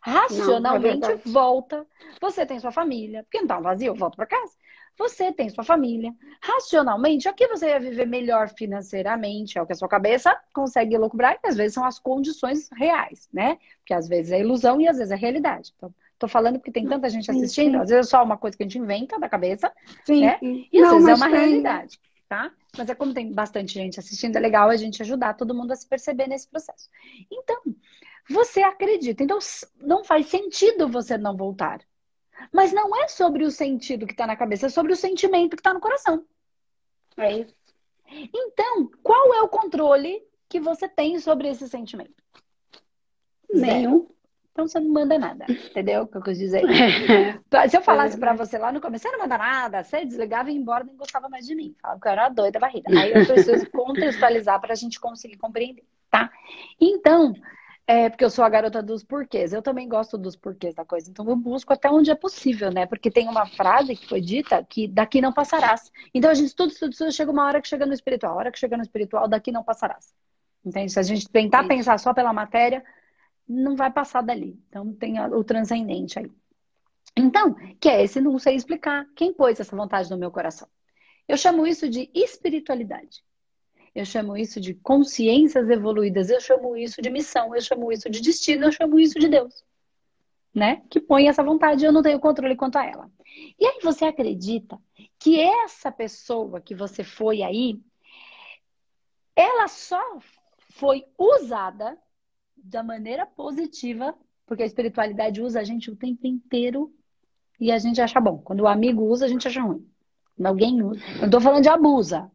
Racionalmente 0.00 1.00
não, 1.00 1.10
é 1.10 1.16
volta. 1.16 1.86
Você 2.20 2.46
tem 2.46 2.58
sua 2.60 2.72
família. 2.72 3.22
Porque 3.24 3.40
não 3.40 3.46
tá 3.46 3.58
um 3.58 3.62
vazio, 3.62 3.94
volta 3.94 4.16
para 4.16 4.26
casa. 4.26 4.52
Você 4.98 5.32
tem 5.32 5.48
sua 5.48 5.64
família. 5.64 6.14
Racionalmente, 6.40 7.28
aqui 7.28 7.46
você 7.48 7.68
ia 7.68 7.80
viver 7.80 8.06
melhor 8.06 8.50
financeiramente, 8.50 9.58
é 9.58 9.62
o 9.62 9.66
que 9.66 9.72
a 9.72 9.76
sua 9.76 9.88
cabeça 9.88 10.38
consegue 10.52 10.96
lucrar, 10.98 11.38
e 11.42 11.48
às 11.48 11.56
vezes 11.56 11.74
são 11.74 11.84
as 11.84 11.98
condições 11.98 12.68
reais, 12.76 13.28
né? 13.32 13.58
Porque 13.78 13.94
às 13.94 14.06
vezes 14.06 14.32
é 14.32 14.40
ilusão 14.40 14.80
e 14.80 14.88
às 14.88 14.98
vezes 14.98 15.10
é 15.10 15.16
realidade. 15.16 15.72
Então, 15.76 15.94
tô 16.22 16.28
falando 16.28 16.58
porque 16.58 16.70
tem 16.70 16.86
tanta 16.86 17.10
gente 17.10 17.30
assistindo, 17.30 17.72
sim, 17.72 17.72
sim. 17.72 17.76
às 17.76 17.90
vezes 17.90 18.06
é 18.06 18.10
só 18.10 18.22
uma 18.22 18.36
coisa 18.36 18.56
que 18.56 18.62
a 18.62 18.66
gente 18.66 18.78
inventa 18.78 19.18
da 19.18 19.28
cabeça, 19.28 19.72
sim, 20.04 20.20
né? 20.20 20.38
E 20.40 20.80
às 20.80 20.82
Não, 20.82 21.02
vezes 21.02 21.08
é 21.08 21.14
uma 21.14 21.30
tem... 21.30 21.36
realidade, 21.36 22.00
tá? 22.28 22.52
Mas 22.78 22.88
é 22.88 22.94
como 22.94 23.12
tem 23.12 23.32
bastante 23.32 23.74
gente 23.74 23.98
assistindo, 23.98 24.36
é 24.36 24.40
legal 24.40 24.70
a 24.70 24.76
gente 24.76 25.02
ajudar 25.02 25.34
todo 25.34 25.54
mundo 25.54 25.72
a 25.72 25.76
se 25.76 25.86
perceber 25.86 26.28
nesse 26.28 26.48
processo. 26.48 26.88
Então, 27.30 27.60
você 28.30 28.62
acredita. 28.62 29.22
Então, 29.22 29.38
não 29.80 30.04
faz 30.04 30.26
sentido 30.26 30.88
você 30.88 31.18
não 31.18 31.36
voltar. 31.36 31.80
Mas 32.52 32.72
não 32.72 32.96
é 32.96 33.08
sobre 33.08 33.44
o 33.44 33.50
sentido 33.50 34.06
que 34.06 34.12
está 34.12 34.26
na 34.26 34.36
cabeça, 34.36 34.66
é 34.66 34.68
sobre 34.68 34.92
o 34.92 34.96
sentimento 34.96 35.56
que 35.56 35.60
está 35.60 35.74
no 35.74 35.80
coração. 35.80 36.24
É 37.16 37.38
isso. 37.38 37.54
Então, 38.34 38.90
qual 39.02 39.34
é 39.34 39.42
o 39.42 39.48
controle 39.48 40.22
que 40.48 40.60
você 40.60 40.88
tem 40.88 41.18
sobre 41.18 41.48
esse 41.48 41.68
sentimento? 41.68 42.22
Nenhum. 43.52 44.08
Então 44.52 44.68
você 44.68 44.78
não 44.78 44.90
manda 44.90 45.18
nada, 45.18 45.46
entendeu? 45.48 46.02
O 46.02 46.06
que 46.06 46.18
eu 46.18 46.22
quis 46.22 46.38
dizer? 46.38 46.62
Se 47.70 47.76
eu 47.76 47.80
falasse 47.80 48.18
para 48.18 48.34
você 48.34 48.58
lá 48.58 48.70
no 48.70 48.82
começo, 48.82 49.04
você 49.04 49.10
não 49.10 49.20
manda 49.20 49.38
nada, 49.38 49.82
você 49.82 50.04
desligava 50.04 50.50
e 50.50 50.54
ia 50.54 50.60
embora, 50.60 50.84
nem 50.84 50.94
gostava 50.94 51.28
mais 51.28 51.46
de 51.46 51.54
mim. 51.54 51.74
Falava 51.80 52.00
que 52.00 52.06
eu 52.06 52.12
era 52.12 52.28
doida 52.28 52.58
varrida. 52.58 53.00
Aí 53.00 53.12
eu 53.12 53.26
preciso 53.26 53.68
contextualizar 53.72 54.60
para 54.60 54.74
a 54.74 54.76
gente 54.76 55.00
conseguir 55.00 55.38
compreender, 55.38 55.82
tá? 56.10 56.30
Então, 56.78 57.34
é, 57.86 58.10
porque 58.10 58.24
eu 58.24 58.30
sou 58.30 58.44
a 58.44 58.48
garota 58.48 58.82
dos 58.82 59.02
porquês. 59.02 59.52
Eu 59.52 59.62
também 59.62 59.88
gosto 59.88 60.18
dos 60.18 60.36
porquês 60.36 60.74
da 60.74 60.84
coisa. 60.84 61.10
Então 61.10 61.26
eu 61.28 61.34
busco 61.34 61.72
até 61.72 61.90
onde 61.90 62.10
é 62.10 62.14
possível, 62.14 62.70
né? 62.70 62.86
Porque 62.86 63.10
tem 63.10 63.28
uma 63.28 63.46
frase 63.46 63.96
que 63.96 64.06
foi 64.06 64.20
dita 64.20 64.62
que 64.68 64.86
daqui 64.86 65.20
não 65.20 65.32
passarás. 65.32 65.90
Então 66.14 66.30
a 66.30 66.34
gente 66.34 66.48
estuda, 66.48 66.72
estuda, 66.72 66.90
estuda, 66.90 67.10
chega 67.10 67.30
uma 67.30 67.46
hora 67.46 67.60
que 67.60 67.68
chega 67.68 67.86
no 67.86 67.94
espiritual. 67.94 68.34
A 68.34 68.36
hora 68.36 68.52
que 68.52 68.58
chega 68.58 68.76
no 68.76 68.82
espiritual, 68.82 69.26
daqui 69.26 69.50
não 69.50 69.64
passarás. 69.64 70.14
Entende? 70.64 70.92
Se 70.92 71.00
a 71.00 71.02
gente 71.02 71.28
tentar 71.28 71.62
Sim. 71.62 71.68
pensar 71.68 71.98
só 71.98 72.14
pela 72.14 72.32
matéria, 72.32 72.84
não 73.48 73.76
vai 73.76 73.90
passar 73.90 74.22
dali. 74.22 74.58
Então 74.68 74.92
tem 74.94 75.20
o 75.20 75.44
transcendente 75.44 76.18
aí. 76.18 76.30
Então, 77.16 77.54
que 77.78 77.88
é 77.88 78.02
esse 78.02 78.20
não 78.20 78.38
sei 78.38 78.56
explicar. 78.56 79.06
Quem 79.14 79.32
pôs 79.32 79.60
essa 79.60 79.76
vontade 79.76 80.10
no 80.10 80.18
meu 80.18 80.30
coração? 80.30 80.68
Eu 81.28 81.36
chamo 81.36 81.66
isso 81.66 81.88
de 81.88 82.10
espiritualidade 82.14 83.22
eu 83.94 84.04
chamo 84.06 84.36
isso 84.36 84.60
de 84.60 84.74
consciências 84.74 85.68
evoluídas, 85.68 86.30
eu 86.30 86.40
chamo 86.40 86.76
isso 86.76 87.02
de 87.02 87.10
missão, 87.10 87.54
eu 87.54 87.60
chamo 87.60 87.92
isso 87.92 88.08
de 88.08 88.20
destino, 88.20 88.64
eu 88.64 88.72
chamo 88.72 88.98
isso 88.98 89.18
de 89.18 89.28
Deus. 89.28 89.62
Né? 90.54 90.82
Que 90.90 91.00
põe 91.00 91.28
essa 91.28 91.42
vontade, 91.42 91.84
eu 91.84 91.92
não 91.92 92.02
tenho 92.02 92.20
controle 92.20 92.56
quanto 92.56 92.76
a 92.76 92.86
ela. 92.86 93.10
E 93.58 93.66
aí 93.66 93.80
você 93.82 94.04
acredita 94.04 94.78
que 95.18 95.38
essa 95.40 95.90
pessoa 95.90 96.60
que 96.60 96.74
você 96.74 97.04
foi 97.04 97.42
aí, 97.42 97.80
ela 99.36 99.68
só 99.68 100.02
foi 100.70 101.04
usada 101.18 101.98
da 102.62 102.82
maneira 102.82 103.26
positiva, 103.26 104.14
porque 104.46 104.62
a 104.62 104.66
espiritualidade 104.66 105.42
usa 105.42 105.60
a 105.60 105.64
gente 105.64 105.90
o 105.90 105.96
tempo 105.96 106.26
inteiro 106.26 106.92
e 107.58 107.70
a 107.70 107.78
gente 107.78 108.00
acha 108.00 108.20
bom. 108.20 108.38
Quando 108.38 108.60
o 108.60 108.68
amigo 108.68 109.02
usa, 109.04 109.24
a 109.24 109.28
gente 109.28 109.46
acha 109.46 109.60
ruim. 109.60 109.86
Quando 110.36 110.46
alguém 110.46 110.82
usa. 110.82 111.00
Eu 111.16 111.22
não 111.22 111.30
tô 111.30 111.40
falando 111.40 111.62
de 111.62 111.68
abusa, 111.68 112.30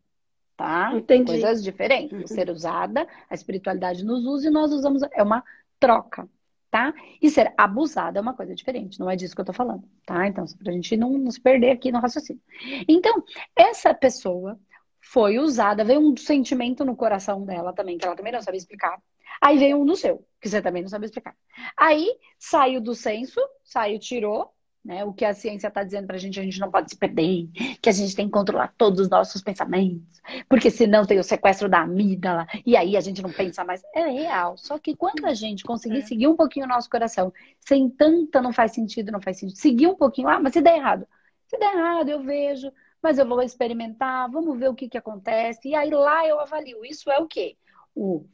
tá? 0.55 0.91
Entendi. 0.93 1.31
Coisas 1.31 1.63
diferentes. 1.63 2.17
Uhum. 2.19 2.27
Ser 2.27 2.49
usada, 2.49 3.07
a 3.29 3.33
espiritualidade 3.33 4.03
nos 4.03 4.25
usa 4.25 4.47
e 4.47 4.51
nós 4.51 4.71
usamos. 4.71 5.01
É 5.11 5.23
uma 5.23 5.43
troca, 5.79 6.27
tá? 6.69 6.93
E 7.21 7.29
ser 7.29 7.53
abusada 7.57 8.19
é 8.19 8.21
uma 8.21 8.33
coisa 8.33 8.55
diferente. 8.55 8.99
Não 8.99 9.09
é 9.09 9.15
disso 9.15 9.35
que 9.35 9.41
eu 9.41 9.45
tô 9.45 9.53
falando, 9.53 9.83
tá? 10.05 10.27
Então, 10.27 10.45
pra 10.63 10.71
gente 10.71 10.95
não 10.95 11.11
nos 11.17 11.37
perder 11.37 11.71
aqui 11.71 11.91
no 11.91 11.99
raciocínio. 11.99 12.41
Então, 12.87 13.23
essa 13.55 13.93
pessoa 13.93 14.59
foi 15.01 15.39
usada, 15.39 15.83
veio 15.83 15.99
um 15.99 16.15
sentimento 16.17 16.83
no 16.83 16.95
coração 16.95 17.43
dela 17.45 17.73
também, 17.73 17.97
que 17.97 18.05
ela 18.05 18.15
também 18.15 18.33
não 18.33 18.41
sabia 18.41 18.57
explicar. 18.57 18.99
Aí 19.41 19.57
veio 19.57 19.77
um 19.77 19.85
no 19.85 19.95
seu, 19.95 20.25
que 20.41 20.49
você 20.49 20.61
também 20.61 20.81
não 20.81 20.89
sabia 20.89 21.05
explicar. 21.05 21.35
Aí 21.75 22.07
saiu 22.37 22.81
do 22.81 22.95
senso, 22.95 23.39
saiu, 23.63 23.99
tirou, 23.99 24.53
né? 24.87 25.03
O 25.03 25.13
que 25.13 25.25
a 25.25 25.33
ciência 25.33 25.67
está 25.67 25.83
dizendo 25.83 26.07
para 26.07 26.15
a 26.15 26.19
gente, 26.19 26.39
a 26.39 26.43
gente 26.43 26.59
não 26.61 26.71
pode 26.71 26.89
se 26.89 26.97
perder, 26.97 27.49
que 27.81 27.89
a 27.89 27.91
gente 27.91 28.15
tem 28.15 28.25
que 28.25 28.31
controlar 28.31 28.73
todos 28.77 29.01
os 29.01 29.09
nossos 29.09 29.41
pensamentos, 29.41 30.21
porque 30.47 30.71
senão 30.71 31.05
tem 31.05 31.19
o 31.19 31.23
sequestro 31.23 31.67
da 31.67 31.81
amígdala, 31.81 32.47
e 32.65 32.77
aí 32.77 32.95
a 32.95 33.01
gente 33.01 33.21
não 33.21 33.31
pensa 33.31 33.65
mais. 33.65 33.83
É 33.93 34.07
real. 34.07 34.57
Só 34.57 34.79
que 34.79 34.95
quando 34.95 35.25
a 35.25 35.33
gente 35.33 35.65
conseguir 35.65 35.99
é. 35.99 36.01
seguir 36.03 36.27
um 36.27 36.37
pouquinho 36.37 36.65
o 36.65 36.69
nosso 36.69 36.89
coração, 36.89 37.33
sem 37.59 37.89
tanta 37.89 38.41
não 38.41 38.53
faz 38.53 38.71
sentido, 38.71 39.11
não 39.11 39.21
faz 39.21 39.37
sentido, 39.37 39.57
seguir 39.57 39.87
um 39.87 39.95
pouquinho, 39.95 40.29
ah, 40.29 40.39
mas 40.39 40.53
se 40.53 40.61
der 40.61 40.77
errado, 40.77 41.05
se 41.47 41.57
der 41.57 41.73
errado, 41.73 42.07
eu 42.07 42.23
vejo, 42.23 42.71
mas 43.03 43.19
eu 43.19 43.27
vou 43.27 43.41
experimentar, 43.41 44.31
vamos 44.31 44.57
ver 44.57 44.69
o 44.69 44.75
que, 44.75 44.87
que 44.87 44.97
acontece, 44.97 45.67
e 45.67 45.75
aí 45.75 45.89
lá 45.89 46.25
eu 46.25 46.39
avalio. 46.39 46.85
Isso 46.85 47.11
é 47.11 47.19
o 47.19 47.27
quê? 47.27 47.57
O 47.93 48.25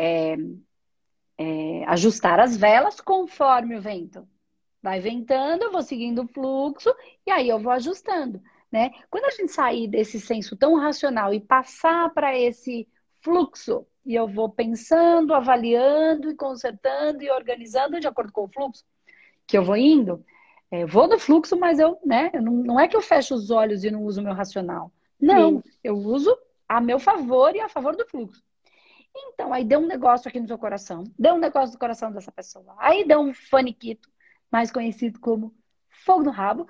é, 0.00 0.36
é, 1.36 1.84
ajustar 1.84 2.40
as 2.40 2.56
velas 2.56 3.00
conforme 3.00 3.76
o 3.76 3.82
vento. 3.82 4.26
Vai 4.82 4.98
ventando, 4.98 5.64
eu 5.64 5.72
vou 5.72 5.82
seguindo 5.82 6.22
o 6.22 6.28
fluxo 6.28 6.94
e 7.26 7.30
aí 7.30 7.50
eu 7.50 7.58
vou 7.58 7.70
ajustando, 7.70 8.40
né? 8.72 8.90
Quando 9.10 9.26
a 9.26 9.30
gente 9.30 9.52
sair 9.52 9.86
desse 9.88 10.18
senso 10.18 10.56
tão 10.56 10.74
racional 10.76 11.34
e 11.34 11.40
passar 11.40 12.08
para 12.14 12.38
esse 12.38 12.88
fluxo 13.22 13.86
e 14.06 14.14
eu 14.14 14.26
vou 14.26 14.48
pensando, 14.48 15.34
avaliando 15.34 16.30
e 16.30 16.34
consertando 16.34 17.22
e 17.22 17.30
organizando 17.30 18.00
de 18.00 18.06
acordo 18.06 18.32
com 18.32 18.44
o 18.44 18.48
fluxo 18.48 18.82
que 19.46 19.58
eu 19.58 19.64
vou 19.64 19.76
indo. 19.76 20.24
É, 20.70 20.84
eu 20.84 20.88
vou 20.88 21.06
no 21.06 21.18
fluxo, 21.18 21.58
mas 21.58 21.78
eu, 21.78 21.98
né, 22.06 22.30
não, 22.34 22.52
não, 22.52 22.80
é 22.80 22.88
que 22.88 22.96
eu 22.96 23.02
fecho 23.02 23.34
os 23.34 23.50
olhos 23.50 23.84
e 23.84 23.90
não 23.90 24.04
uso 24.04 24.22
o 24.22 24.24
meu 24.24 24.32
racional. 24.32 24.90
Não, 25.20 25.60
Sim. 25.60 25.62
eu 25.84 25.96
uso 25.96 26.34
a 26.66 26.80
meu 26.80 26.98
favor 26.98 27.54
e 27.54 27.60
a 27.60 27.68
favor 27.68 27.94
do 27.94 28.06
fluxo. 28.06 28.42
Então, 29.16 29.52
aí 29.52 29.64
deu 29.64 29.80
um 29.80 29.86
negócio 29.86 30.28
aqui 30.28 30.40
no 30.40 30.46
seu 30.46 30.58
coração, 30.58 31.04
deu 31.18 31.34
um 31.34 31.38
negócio 31.38 31.72
no 31.72 31.78
coração 31.78 32.12
dessa 32.12 32.30
pessoa. 32.30 32.74
Aí 32.78 33.06
deu 33.06 33.20
um 33.20 33.34
faniquito, 33.34 34.08
mais 34.50 34.70
conhecido 34.70 35.18
como 35.20 35.54
fogo 35.88 36.24
no 36.24 36.30
rabo, 36.30 36.66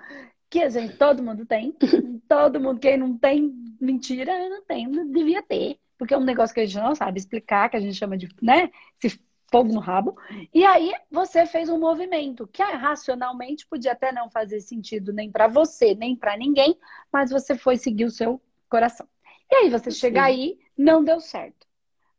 que 0.49 0.61
a 0.61 0.69
gente, 0.69 0.97
todo 0.97 1.23
mundo 1.23 1.45
tem. 1.45 1.75
todo 2.27 2.59
mundo, 2.59 2.79
quem 2.79 2.97
não 2.97 3.17
tem, 3.17 3.53
mentira, 3.79 4.49
não 4.49 4.63
tem, 4.63 4.87
não 4.87 5.09
devia 5.09 5.41
ter. 5.41 5.79
Porque 5.97 6.13
é 6.13 6.17
um 6.17 6.23
negócio 6.23 6.53
que 6.53 6.61
a 6.61 6.65
gente 6.65 6.81
não 6.81 6.95
sabe 6.95 7.19
explicar, 7.19 7.69
que 7.69 7.77
a 7.77 7.79
gente 7.79 7.95
chama 7.95 8.17
de, 8.17 8.27
né, 8.41 8.69
esse 9.01 9.19
fogo 9.51 9.71
no 9.71 9.79
rabo. 9.79 10.17
E 10.53 10.65
aí 10.65 10.93
você 11.11 11.45
fez 11.45 11.69
um 11.69 11.79
movimento 11.79 12.47
que 12.47 12.63
racionalmente 12.63 13.67
podia 13.67 13.91
até 13.91 14.11
não 14.11 14.29
fazer 14.29 14.61
sentido 14.61 15.13
nem 15.13 15.31
para 15.31 15.47
você, 15.47 15.93
nem 15.93 16.15
para 16.15 16.37
ninguém, 16.37 16.77
mas 17.11 17.29
você 17.29 17.55
foi 17.55 17.77
seguir 17.77 18.05
o 18.05 18.11
seu 18.11 18.41
coração. 18.69 19.07
E 19.51 19.55
aí 19.55 19.69
você 19.69 19.91
chega 19.91 20.23
aí, 20.23 20.57
não 20.77 21.03
deu 21.03 21.19
certo. 21.19 21.67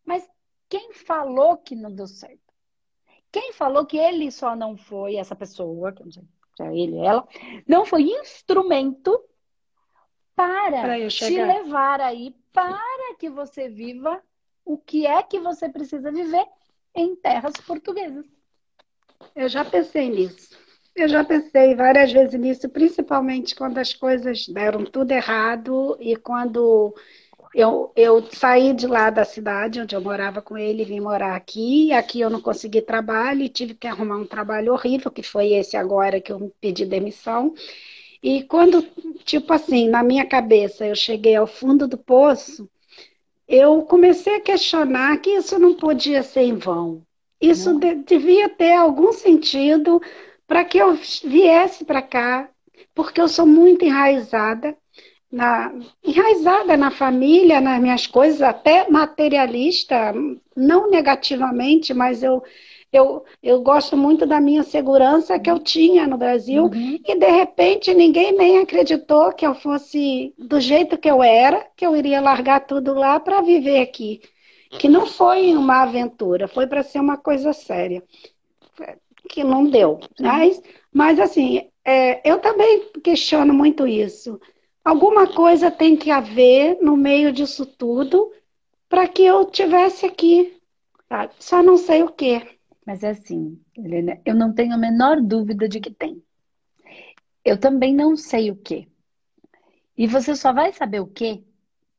Mas 0.04 0.28
quem 0.68 0.92
falou 0.92 1.56
que 1.58 1.74
não 1.74 1.94
deu 1.94 2.06
certo? 2.06 2.40
Quem 3.30 3.52
falou 3.52 3.86
que 3.86 3.96
ele 3.96 4.30
só 4.30 4.54
não 4.54 4.76
foi 4.76 5.16
essa 5.16 5.34
pessoa, 5.34 5.92
que 5.92 6.04
não 6.04 6.12
sei 6.12 6.22
se 6.22 6.62
é 6.62 6.76
ele, 6.76 6.98
ela, 6.98 7.26
não 7.66 7.86
foi 7.86 8.02
instrumento 8.02 9.18
para 10.34 11.08
te 11.08 11.42
levar 11.42 12.00
aí 12.00 12.34
para 12.52 13.14
que 13.18 13.30
você 13.30 13.68
viva 13.68 14.22
o 14.64 14.76
que 14.76 15.06
é 15.06 15.22
que 15.22 15.40
você 15.40 15.68
precisa 15.68 16.12
viver 16.12 16.46
em 16.94 17.16
terras 17.16 17.54
portuguesas. 17.66 18.26
Eu 19.34 19.48
já 19.48 19.64
pensei 19.64 20.10
nisso. 20.10 20.56
Eu 20.94 21.08
já 21.08 21.24
pensei 21.24 21.74
várias 21.74 22.12
vezes 22.12 22.38
nisso, 22.38 22.68
principalmente 22.68 23.54
quando 23.54 23.78
as 23.78 23.94
coisas 23.94 24.46
deram 24.46 24.84
tudo 24.84 25.10
errado 25.10 25.96
e 25.98 26.16
quando 26.16 26.94
eu, 27.54 27.92
eu 27.94 28.26
saí 28.30 28.72
de 28.72 28.86
lá 28.86 29.10
da 29.10 29.24
cidade 29.24 29.80
onde 29.80 29.94
eu 29.94 30.00
morava 30.00 30.40
com 30.40 30.56
ele, 30.56 30.84
vim 30.84 31.00
morar 31.00 31.36
aqui. 31.36 31.92
Aqui 31.92 32.20
eu 32.20 32.30
não 32.30 32.40
consegui 32.40 32.80
trabalho 32.80 33.42
e 33.42 33.48
tive 33.48 33.74
que 33.74 33.86
arrumar 33.86 34.16
um 34.16 34.26
trabalho 34.26 34.72
horrível, 34.72 35.10
que 35.10 35.22
foi 35.22 35.52
esse 35.52 35.76
agora 35.76 36.20
que 36.20 36.32
eu 36.32 36.52
pedi 36.60 36.86
demissão. 36.86 37.54
E 38.22 38.42
quando, 38.44 38.82
tipo 39.24 39.52
assim, 39.52 39.88
na 39.88 40.02
minha 40.02 40.24
cabeça 40.24 40.86
eu 40.86 40.94
cheguei 40.94 41.36
ao 41.36 41.46
fundo 41.46 41.86
do 41.86 41.98
poço, 41.98 42.68
eu 43.46 43.82
comecei 43.82 44.36
a 44.36 44.40
questionar 44.40 45.18
que 45.18 45.30
isso 45.30 45.58
não 45.58 45.74
podia 45.74 46.22
ser 46.22 46.42
em 46.42 46.54
vão. 46.54 47.02
Isso 47.40 47.78
de, 47.78 47.96
devia 47.96 48.48
ter 48.48 48.72
algum 48.74 49.12
sentido 49.12 50.00
para 50.46 50.64
que 50.64 50.78
eu 50.78 50.96
viesse 51.24 51.84
para 51.84 52.00
cá, 52.00 52.48
porque 52.94 53.20
eu 53.20 53.28
sou 53.28 53.44
muito 53.44 53.84
enraizada 53.84 54.76
na, 55.32 55.72
enraizada 56.04 56.76
na 56.76 56.90
família, 56.90 57.58
nas 57.58 57.80
minhas 57.80 58.06
coisas, 58.06 58.42
até 58.42 58.88
materialista, 58.90 60.12
não 60.54 60.90
negativamente, 60.90 61.94
mas 61.94 62.22
eu, 62.22 62.42
eu, 62.92 63.24
eu 63.42 63.62
gosto 63.62 63.96
muito 63.96 64.26
da 64.26 64.38
minha 64.38 64.62
segurança 64.62 65.38
que 65.38 65.50
eu 65.50 65.58
tinha 65.58 66.06
no 66.06 66.18
Brasil 66.18 66.64
uhum. 66.64 66.98
e 67.06 67.18
de 67.18 67.30
repente 67.30 67.94
ninguém 67.94 68.32
nem 68.32 68.58
acreditou 68.58 69.32
que 69.32 69.46
eu 69.46 69.54
fosse 69.54 70.34
do 70.36 70.60
jeito 70.60 70.98
que 70.98 71.10
eu 71.10 71.22
era, 71.22 71.66
que 71.74 71.86
eu 71.86 71.96
iria 71.96 72.20
largar 72.20 72.66
tudo 72.66 72.92
lá 72.92 73.18
para 73.18 73.40
viver 73.40 73.80
aqui. 73.80 74.20
Que 74.78 74.88
não 74.88 75.06
foi 75.06 75.54
uma 75.54 75.82
aventura, 75.82 76.48
foi 76.48 76.66
para 76.66 76.82
ser 76.82 76.98
uma 76.98 77.16
coisa 77.16 77.52
séria. 77.52 78.02
Que 79.28 79.44
não 79.44 79.64
deu. 79.64 80.00
Mas, 80.18 80.62
mas 80.92 81.18
assim, 81.18 81.68
é, 81.84 82.26
eu 82.28 82.38
também 82.38 82.90
questiono 83.02 83.52
muito 83.52 83.86
isso. 83.86 84.40
Alguma 84.84 85.32
coisa 85.32 85.70
tem 85.70 85.96
que 85.96 86.10
haver 86.10 86.78
no 86.82 86.96
meio 86.96 87.32
disso 87.32 87.64
tudo 87.64 88.32
para 88.88 89.06
que 89.06 89.22
eu 89.22 89.44
tivesse 89.44 90.04
aqui. 90.04 90.60
Sabe? 91.08 91.32
Só 91.38 91.62
não 91.62 91.76
sei 91.76 92.02
o 92.02 92.10
que. 92.10 92.58
Mas 92.84 93.04
é 93.04 93.10
assim, 93.10 93.60
Helena, 93.76 94.20
eu 94.24 94.34
não 94.34 94.52
tenho 94.52 94.74
a 94.74 94.76
menor 94.76 95.20
dúvida 95.20 95.68
de 95.68 95.78
que 95.78 95.90
tem. 95.90 96.20
Eu 97.44 97.58
também 97.58 97.94
não 97.94 98.16
sei 98.16 98.50
o 98.50 98.56
que. 98.56 98.88
E 99.96 100.06
você 100.08 100.34
só 100.34 100.52
vai 100.52 100.72
saber 100.72 100.98
o 100.98 101.06
que 101.06 101.44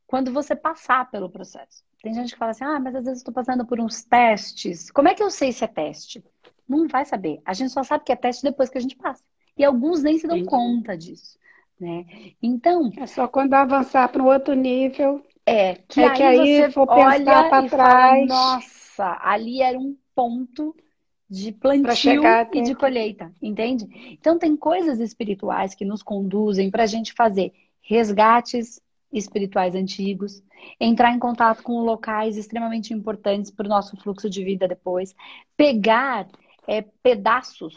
quando 0.06 0.34
você 0.34 0.54
passar 0.54 1.10
pelo 1.10 1.30
processo. 1.30 1.86
Tem 2.02 2.14
gente 2.14 2.34
que 2.34 2.38
fala 2.40 2.52
assim, 2.52 2.66
ah, 2.66 2.80
mas 2.82 2.96
às 2.96 3.06
vezes 3.06 3.20
estou 3.20 3.34
passando 3.34 3.66
por 3.66 3.80
uns 3.80 4.04
testes. 4.04 4.92
Como 4.92 5.08
é 5.08 5.16
que 5.16 5.24
eu 5.24 5.32
sei 5.32 5.54
se 5.54 5.64
é 5.64 5.68
teste? 5.68 6.22
Não 6.68 6.86
vai 6.86 7.06
saber. 7.06 7.42
A 7.46 7.54
gente 7.54 7.72
só 7.72 7.82
sabe 7.82 8.04
que 8.04 8.12
é 8.12 8.16
teste 8.16 8.44
depois 8.44 8.70
que 8.70 8.78
a 8.78 8.82
gente 8.82 8.98
passa. 8.98 9.24
E 9.58 9.64
alguns 9.64 10.04
nem 10.04 10.20
se 10.20 10.28
dão 10.28 10.40
Sim. 10.40 10.46
conta 10.46 10.98
disso 10.98 11.40
né? 11.84 12.06
Então. 12.42 12.92
É 12.98 13.06
só 13.06 13.28
quando 13.28 13.54
avançar 13.54 14.08
para 14.10 14.24
um 14.24 14.28
outro 14.28 14.54
nível. 14.54 15.22
É, 15.46 15.76
que 15.88 16.00
é 16.00 16.08
aí, 16.08 16.18
que 16.18 16.24
aí 16.24 16.38
você 16.38 16.72
for 16.72 16.88
pensar 16.88 17.50
para 17.50 17.70
trás. 17.70 18.28
Fala, 18.28 18.56
Nossa, 18.56 19.20
ali 19.22 19.62
era 19.62 19.78
um 19.78 19.96
ponto 20.16 20.74
de 21.30 21.52
plantio 21.52 22.22
e 22.54 22.62
de 22.62 22.76
colheita, 22.76 23.34
entende? 23.42 23.88
Então 24.14 24.38
tem 24.38 24.56
coisas 24.56 25.00
espirituais 25.00 25.74
que 25.76 25.84
nos 25.84 26.02
conduzem 26.04 26.70
para 26.70 26.84
a 26.84 26.88
gente 26.88 27.12
fazer 27.14 27.52
resgates 27.82 28.80
espirituais 29.12 29.76
antigos, 29.76 30.44
entrar 30.80 31.12
em 31.12 31.20
contato 31.20 31.62
com 31.64 31.82
locais 31.82 32.38
extremamente 32.38 32.94
importantes 32.94 33.52
para 33.52 33.66
o 33.66 33.70
nosso 33.70 33.98
fluxo 33.98 34.30
de 34.30 34.44
vida 34.44 34.68
depois, 34.68 35.16
pegar 35.58 36.28
é, 36.68 36.82
pedaços 36.82 37.76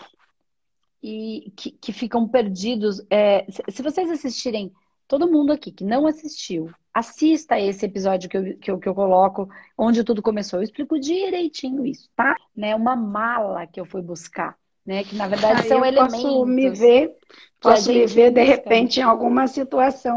e 1.02 1.52
que, 1.56 1.70
que 1.70 1.92
ficam 1.92 2.26
perdidos. 2.26 3.04
É, 3.10 3.46
se 3.68 3.82
vocês 3.82 4.10
assistirem, 4.10 4.72
todo 5.06 5.30
mundo 5.30 5.52
aqui 5.52 5.70
que 5.70 5.84
não 5.84 6.06
assistiu, 6.06 6.70
assista 6.92 7.60
esse 7.60 7.84
episódio 7.84 8.28
que 8.28 8.36
eu, 8.36 8.58
que 8.58 8.70
eu, 8.70 8.78
que 8.78 8.88
eu 8.88 8.94
coloco, 8.94 9.48
onde 9.76 10.04
tudo 10.04 10.22
começou. 10.22 10.58
Eu 10.58 10.64
explico 10.64 10.98
direitinho 10.98 11.84
isso, 11.84 12.08
tá? 12.16 12.36
Né, 12.56 12.74
uma 12.74 12.96
mala 12.96 13.66
que 13.66 13.80
eu 13.80 13.84
fui 13.84 14.02
buscar. 14.02 14.56
Né, 14.84 15.02
que 15.02 15.16
na 15.16 15.26
verdade 15.26 15.62
Aí 15.62 15.68
são 15.68 15.78
eu 15.78 15.84
elementos. 15.84 16.22
Posso 16.22 16.46
me 16.46 16.70
ver, 16.70 17.16
posso 17.60 17.92
me 17.92 18.06
ver 18.06 18.30
de 18.30 18.44
repente 18.44 19.00
em 19.00 19.02
alguma 19.02 19.48
situação 19.48 20.16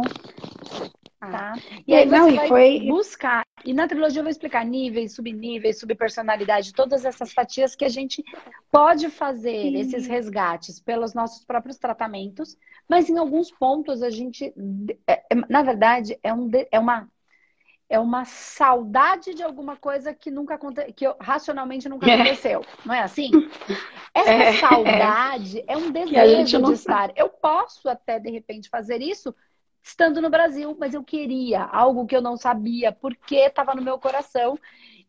Tá? 1.19 1.53
E 1.86 1.93
aí 1.93 2.05
não, 2.05 2.29
você 2.29 2.36
vai 2.38 2.47
foi... 2.47 2.79
buscar. 2.88 3.43
E 3.65 3.73
na 3.73 3.88
trilogia 3.88 4.19
eu 4.19 4.23
vou 4.23 4.32
explicar 4.32 4.63
níveis, 4.63 5.15
subníveis, 5.15 5.77
subpersonalidade, 5.77 6.73
todas 6.73 7.03
essas 7.03 7.34
fatias 7.34 7.75
que 7.75 7.84
a 7.84 7.89
gente 7.89 8.23
pode 8.71 9.10
fazer 9.10 9.63
Sim. 9.63 9.75
esses 9.77 10.08
resgates 10.08 10.79
pelos 10.79 11.13
nossos 11.13 11.43
próprios 11.43 11.77
tratamentos, 11.77 12.58
mas 12.88 13.10
em 13.10 13.17
alguns 13.17 13.51
pontos 13.51 14.01
a 14.01 14.10
gente, 14.10 14.53
é, 15.05 15.21
é, 15.29 15.36
na 15.49 15.62
verdade, 15.62 16.17
é, 16.23 16.34
um, 16.34 16.49
é 16.71 16.79
uma 16.79 17.10
é 17.89 17.97
uma 17.97 18.23
saudade 18.23 19.34
de 19.34 19.41
alguma 19.41 19.75
coisa 19.75 20.13
que 20.13 20.29
nunca 20.29 20.53
aconteceu, 20.53 20.93
que 20.93 21.05
racionalmente 21.19 21.89
nunca 21.89 22.08
é. 22.08 22.13
aconteceu. 22.13 22.63
Não 22.86 22.93
é 22.93 23.01
assim? 23.01 23.32
Essa 24.13 24.32
é, 24.32 24.53
saudade 24.53 25.60
é, 25.62 25.73
é 25.73 25.75
um 25.77 25.89
desejo 25.89 26.62
de 26.62 26.73
estar. 26.73 27.12
Eu 27.15 27.29
posso 27.29 27.89
até, 27.89 28.19
de 28.19 28.29
repente, 28.29 28.69
fazer 28.69 29.01
isso 29.01 29.34
estando 29.82 30.22
no 30.22 30.30
Brasil, 30.30 30.76
mas 30.80 30.94
eu 30.94 31.04
queria 31.04 31.63
algo 31.63 32.06
que 32.06 32.15
eu 32.15 32.22
não 32.22 32.38
sabia, 32.38 32.92
porque 32.92 33.36
estava 33.36 33.74
no 33.74 33.82
meu 33.82 33.98
coração. 34.00 34.58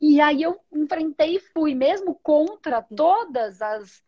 E 0.01 0.21
aí 0.21 0.43
eu 0.43 0.59
enfrentei 0.73 1.37
e 1.37 1.41
fui, 1.41 1.75
mesmo 1.75 2.19
contra 2.23 2.81
todas 2.83 3.61
as 3.61 4.03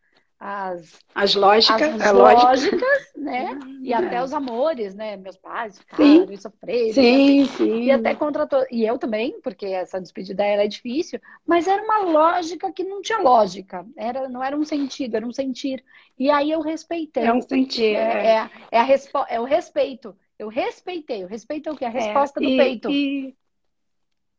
as, 0.45 0.99
as 1.15 1.37
lógicas, 1.37 2.01
as 2.01 2.13
lógicas, 2.13 3.13
né? 3.17 3.57
E 3.81 3.95
até 3.95 4.21
os 4.21 4.33
amores, 4.33 4.93
né? 4.93 5.17
Meus 5.17 5.37
pais 5.37 5.79
ficaram 5.79 6.05
sim. 6.05 6.27
e 6.29 6.37
sofreram. 6.37 6.93
Sim, 6.93 7.47
sim. 7.47 7.83
E 7.83 7.93
até 7.93 8.13
contra 8.17 8.45
to... 8.45 8.57
E 8.69 8.85
eu 8.85 8.99
também, 8.99 9.41
porque 9.41 9.67
essa 9.67 10.01
despedida 10.01 10.45
era 10.45 10.67
difícil, 10.67 11.21
mas 11.47 11.69
era 11.69 11.81
uma 11.85 11.99
lógica 11.99 12.73
que 12.73 12.83
não 12.83 13.01
tinha 13.01 13.19
lógica. 13.19 13.87
Era, 13.97 14.29
não 14.29 14.43
era 14.43 14.57
um 14.57 14.65
sentido, 14.65 15.15
era 15.15 15.25
um 15.25 15.33
sentir. 15.33 15.85
E 16.19 16.29
aí 16.29 16.51
eu 16.51 16.61
respeitei. 16.61 17.23
É 17.23 17.33
um 17.33 17.41
sentir. 17.41 17.95
É, 17.95 18.27
é. 18.27 18.51
é, 18.73 18.81
a 18.81 18.83
respo... 18.83 19.25
é 19.29 19.41
o 19.41 19.45
respeito. 19.45 20.13
Eu 20.43 20.49
respeitei. 20.49 21.23
O 21.25 21.29
respeito 21.29 21.69
é 21.69 21.73
o 21.73 21.77
quê? 21.77 21.85
A 21.85 21.89
é, 21.89 21.93
resposta 21.93 22.43
é, 22.43 22.43
do 22.43 22.57
peito. 22.57 22.91
E, 22.91 23.33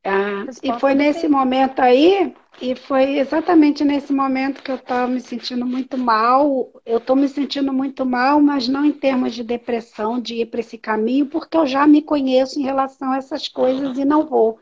ah, 0.04 0.46
e 0.62 0.80
foi 0.80 0.94
nesse 0.94 1.22
peito. 1.22 1.32
momento 1.32 1.80
aí, 1.80 2.36
e 2.62 2.76
foi 2.76 3.20
exatamente 3.20 3.86
nesse 3.86 4.12
momento 4.12 4.62
que 4.62 4.70
eu 4.70 4.76
estava 4.76 5.08
me 5.08 5.22
sentindo 5.22 5.66
muito 5.66 5.98
mal. 5.98 6.70
Eu 6.86 6.98
estou 6.98 7.16
me 7.16 7.30
sentindo 7.30 7.72
muito 7.72 8.06
mal, 8.06 8.42
mas 8.42 8.68
não 8.68 8.84
em 8.84 8.92
termos 8.92 9.34
de 9.34 9.44
depressão, 9.44 10.20
de 10.20 10.42
ir 10.42 10.48
para 10.48 10.60
esse 10.60 10.78
caminho, 10.78 11.26
porque 11.28 11.56
eu 11.56 11.66
já 11.66 11.88
me 11.88 12.02
conheço 12.02 12.60
em 12.60 12.64
relação 12.64 13.14
a 13.14 13.18
essas 13.18 13.48
coisas 13.48 13.98
e 13.98 14.04
não 14.04 14.26
vou. 14.26 14.60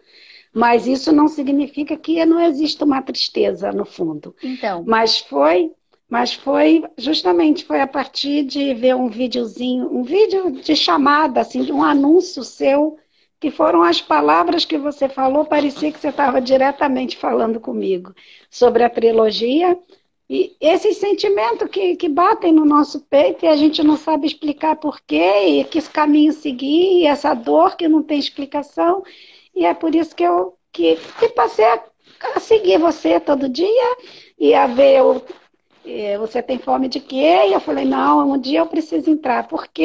Mas 0.53 0.85
isso 0.85 1.11
não 1.11 1.27
significa 1.27 1.97
que 1.97 2.23
não 2.23 2.39
exista 2.39 2.85
uma 2.85 3.01
tristeza 3.01 3.71
no 3.71 3.85
fundo. 3.85 4.35
Então. 4.43 4.83
Mas 4.85 5.17
foi 5.17 5.71
mas 6.11 6.33
foi 6.33 6.83
justamente 6.97 7.63
foi 7.63 7.79
a 7.79 7.87
partir 7.87 8.43
de 8.43 8.73
ver 8.73 8.93
um 8.97 9.07
videozinho, 9.07 9.87
um 9.89 10.03
vídeo 10.03 10.51
de 10.51 10.75
chamada, 10.75 11.39
assim, 11.39 11.63
de 11.63 11.71
um 11.71 11.81
anúncio 11.81 12.43
seu 12.43 12.97
que 13.39 13.49
foram 13.49 13.81
as 13.81 14.01
palavras 14.01 14.65
que 14.65 14.77
você 14.77 15.07
falou, 15.07 15.45
parecia 15.45 15.89
que 15.89 15.97
você 15.97 16.09
estava 16.09 16.41
diretamente 16.41 17.15
falando 17.15 17.61
comigo 17.61 18.13
sobre 18.49 18.83
a 18.83 18.89
trilogia 18.89 19.79
e 20.29 20.53
esses 20.59 20.97
sentimentos 20.97 21.69
que, 21.69 21.95
que 21.95 22.09
batem 22.09 22.51
no 22.51 22.65
nosso 22.65 22.99
peito 23.01 23.45
e 23.45 23.47
a 23.47 23.55
gente 23.55 23.81
não 23.81 23.95
sabe 23.95 24.27
explicar 24.27 24.75
porquê, 24.75 25.45
e 25.47 25.63
que 25.63 25.81
caminho 25.81 26.33
seguir, 26.33 27.01
e 27.01 27.05
essa 27.05 27.33
dor 27.33 27.75
que 27.77 27.87
não 27.87 28.03
tem 28.03 28.19
explicação. 28.19 29.03
E 29.55 29.65
é 29.65 29.73
por 29.73 29.95
isso 29.95 30.15
que 30.15 30.23
eu 30.23 30.57
que, 30.71 30.97
que 31.19 31.29
passei 31.29 31.65
a, 31.65 31.83
a 32.35 32.39
seguir 32.39 32.79
você 32.79 33.19
todo 33.19 33.49
dia 33.49 33.97
e 34.39 34.53
a 34.53 34.67
ver 34.67 35.01
o, 35.03 35.21
você 36.19 36.41
tem 36.41 36.57
fome 36.57 36.87
de 36.87 36.99
quê? 36.99 37.47
E 37.47 37.53
eu 37.53 37.59
falei, 37.59 37.85
não, 37.85 38.31
um 38.31 38.37
dia 38.37 38.59
eu 38.59 38.67
preciso 38.67 39.09
entrar, 39.09 39.47
porque 39.47 39.83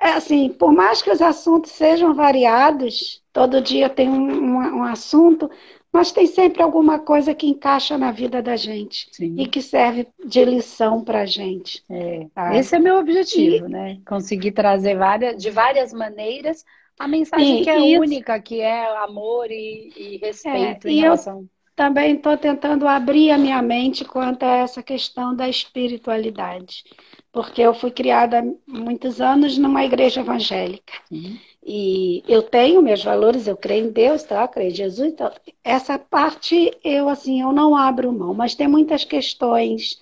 é 0.00 0.08
assim, 0.14 0.48
por 0.48 0.72
mais 0.72 1.02
que 1.02 1.10
os 1.10 1.20
assuntos 1.20 1.72
sejam 1.72 2.14
variados, 2.14 3.22
todo 3.32 3.60
dia 3.60 3.88
tem 3.88 4.08
um, 4.08 4.30
um, 4.32 4.56
um 4.78 4.82
assunto, 4.82 5.50
mas 5.92 6.12
tem 6.12 6.26
sempre 6.26 6.62
alguma 6.62 6.98
coisa 7.00 7.34
que 7.34 7.46
encaixa 7.46 7.98
na 7.98 8.12
vida 8.12 8.40
da 8.40 8.56
gente 8.56 9.08
Sim. 9.12 9.34
e 9.36 9.46
que 9.46 9.60
serve 9.60 10.06
de 10.24 10.44
lição 10.44 11.02
para 11.02 11.22
a 11.22 11.26
gente. 11.26 11.82
É. 11.90 12.26
Tá? 12.34 12.56
Esse 12.56 12.76
é 12.76 12.78
meu 12.78 12.96
objetivo, 12.96 13.66
e... 13.66 13.70
né? 13.70 13.98
Conseguir 14.06 14.52
trazer 14.52 14.96
várias, 14.96 15.42
de 15.42 15.50
várias 15.50 15.92
maneiras 15.92 16.64
a 16.98 17.08
mensagem 17.08 17.62
que 17.64 17.70
é 17.70 17.78
isso... 17.78 18.02
única, 18.02 18.38
que 18.40 18.60
é 18.60 18.84
amor 18.98 19.50
e, 19.50 19.90
e 19.96 20.16
respeito 20.18 20.86
é, 20.86 20.90
em 20.90 21.00
relação. 21.00 21.40
Eu 21.40 21.59
também 21.80 22.16
estou 22.16 22.36
tentando 22.36 22.86
abrir 22.86 23.30
a 23.30 23.38
minha 23.38 23.62
mente 23.62 24.04
quanto 24.04 24.42
a 24.42 24.56
essa 24.56 24.82
questão 24.82 25.34
da 25.34 25.48
espiritualidade, 25.48 26.84
porque 27.32 27.62
eu 27.62 27.72
fui 27.72 27.90
criada 27.90 28.40
há 28.40 28.44
muitos 28.68 29.18
anos 29.18 29.56
numa 29.56 29.82
igreja 29.82 30.20
evangélica. 30.20 30.92
Uhum. 31.10 31.38
E 31.64 32.22
eu 32.28 32.42
tenho 32.42 32.82
meus 32.82 33.02
valores, 33.02 33.46
eu 33.46 33.56
creio 33.56 33.86
em 33.86 33.92
Deus, 33.92 34.22
tá? 34.22 34.42
Eu 34.42 34.48
creio 34.48 34.70
em 34.72 34.74
Jesus. 34.74 35.10
Então, 35.10 35.32
essa 35.64 35.98
parte 35.98 36.70
eu 36.84 37.08
assim, 37.08 37.40
eu 37.40 37.50
não 37.50 37.74
abro 37.74 38.12
mão, 38.12 38.34
mas 38.34 38.54
tem 38.54 38.68
muitas 38.68 39.02
questões, 39.02 39.98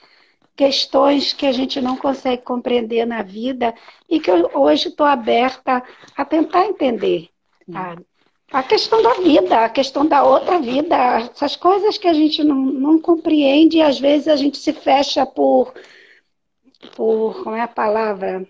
questões 0.56 1.32
que 1.32 1.46
a 1.46 1.52
gente 1.52 1.80
não 1.80 1.96
consegue 1.96 2.42
compreender 2.42 3.06
na 3.06 3.22
vida 3.22 3.72
e 4.10 4.18
que 4.18 4.32
eu 4.32 4.50
hoje 4.52 4.88
estou 4.88 5.06
aberta 5.06 5.80
a 6.16 6.24
tentar 6.24 6.66
entender. 6.66 7.28
Tá? 7.70 7.96
A 8.50 8.62
questão 8.62 9.02
da 9.02 9.14
vida, 9.14 9.64
a 9.64 9.68
questão 9.68 10.06
da 10.06 10.24
outra 10.24 10.58
vida, 10.58 10.96
essas 11.20 11.54
coisas 11.54 11.98
que 11.98 12.08
a 12.08 12.14
gente 12.14 12.42
não, 12.42 12.56
não 12.56 12.98
compreende 12.98 13.76
e 13.76 13.82
às 13.82 14.00
vezes 14.00 14.26
a 14.26 14.36
gente 14.36 14.56
se 14.56 14.72
fecha 14.72 15.26
por, 15.26 15.74
por 16.96 17.42
como 17.44 17.56
é 17.56 17.60
a 17.60 17.68
palavra? 17.68 18.46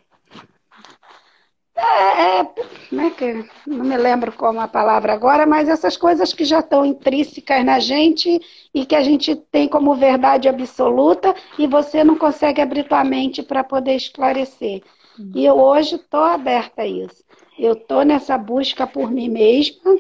É, 1.80 2.40
é, 2.40 2.54
né, 2.90 3.10
que 3.10 3.44
não 3.64 3.84
me 3.84 3.96
lembro 3.96 4.32
como 4.32 4.60
a 4.60 4.66
palavra 4.66 5.12
agora, 5.12 5.46
mas 5.46 5.68
essas 5.68 5.96
coisas 5.96 6.32
que 6.32 6.44
já 6.44 6.58
estão 6.58 6.84
intrínsecas 6.84 7.64
na 7.64 7.78
gente 7.78 8.40
e 8.74 8.84
que 8.84 8.96
a 8.96 9.00
gente 9.00 9.36
tem 9.36 9.68
como 9.68 9.94
verdade 9.94 10.48
absoluta 10.48 11.34
e 11.56 11.68
você 11.68 12.02
não 12.02 12.16
consegue 12.16 12.60
abrir 12.60 12.88
tua 12.88 13.04
mente 13.04 13.44
para 13.44 13.62
poder 13.62 13.94
esclarecer. 13.94 14.82
Uhum. 15.16 15.32
E 15.36 15.44
eu 15.44 15.56
hoje 15.56 15.94
estou 15.94 16.24
aberta 16.24 16.82
a 16.82 16.86
isso. 16.86 17.27
Eu 17.58 17.72
estou 17.72 18.04
nessa 18.04 18.38
busca 18.38 18.86
por 18.86 19.10
mim 19.10 19.28
mesma, 19.28 19.98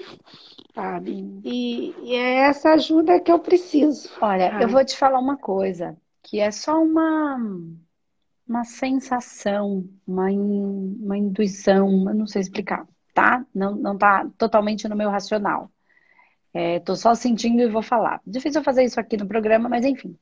sabe? 0.74 1.40
E, 1.44 1.94
e, 2.02 2.14
é 2.14 2.48
essa 2.48 2.70
ajuda 2.70 3.20
que 3.20 3.32
eu 3.32 3.38
preciso. 3.38 4.08
Olha, 4.20 4.50
sabe? 4.50 4.64
eu 4.64 4.68
vou 4.68 4.84
te 4.84 4.96
falar 4.96 5.18
uma 5.18 5.36
coisa, 5.36 5.96
que 6.22 6.38
é 6.38 6.50
só 6.50 6.80
uma 6.80 7.36
uma 8.48 8.64
sensação, 8.64 9.86
uma, 10.06 10.30
in, 10.32 10.96
uma 11.02 11.18
intuição, 11.18 12.08
eu 12.08 12.14
não 12.14 12.26
sei 12.26 12.40
explicar, 12.40 12.88
tá? 13.12 13.44
Não, 13.54 13.76
não 13.76 13.98
tá 13.98 14.26
totalmente 14.38 14.88
no 14.88 14.96
meu 14.96 15.10
racional. 15.10 15.70
É, 16.54 16.80
tô 16.80 16.96
só 16.96 17.14
sentindo 17.14 17.60
e 17.60 17.68
vou 17.68 17.82
falar. 17.82 18.22
Difícil 18.26 18.62
fazer 18.64 18.84
isso 18.84 18.98
aqui 18.98 19.18
no 19.18 19.28
programa, 19.28 19.68
mas 19.68 19.84
enfim. 19.84 20.16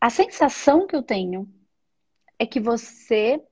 A 0.00 0.08
sensação 0.10 0.86
que 0.86 0.94
eu 0.94 1.02
tenho 1.02 1.48
é 2.38 2.46
que 2.46 2.60
você 2.60 3.42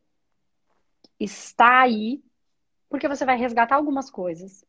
está 1.18 1.80
aí 1.82 2.22
porque 2.90 3.08
você 3.08 3.24
vai 3.24 3.38
resgatar 3.38 3.76
algumas 3.76 4.10
coisas. 4.10 4.64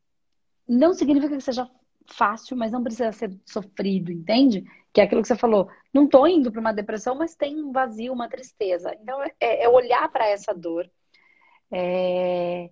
Não 0.68 0.94
significa 0.94 1.36
que 1.36 1.44
seja 1.44 1.70
fácil, 2.08 2.56
mas 2.56 2.72
não 2.72 2.84
precisa 2.84 3.12
ser 3.12 3.36
sofrido, 3.46 4.12
entende? 4.12 4.64
Que 4.94 5.02
é 5.02 5.04
aquilo 5.04 5.22
que 5.22 5.28
você 5.28 5.36
falou. 5.36 5.68
Não 5.94 6.06
estou 6.06 6.28
indo 6.28 6.52
para 6.52 6.62
uma 6.62 6.74
depressão, 6.74 7.16
mas 7.16 7.36
tem 7.36 7.62
um 7.62 7.72
vazio, 7.72 8.14
uma 8.14 8.30
tristeza. 8.30 8.96
Então, 9.02 9.22
é, 9.24 9.64
é 9.64 9.68
olhar 9.68 10.08
para 10.10 10.28
essa 10.28 10.54
dor. 10.54 10.90
É... 11.72 12.70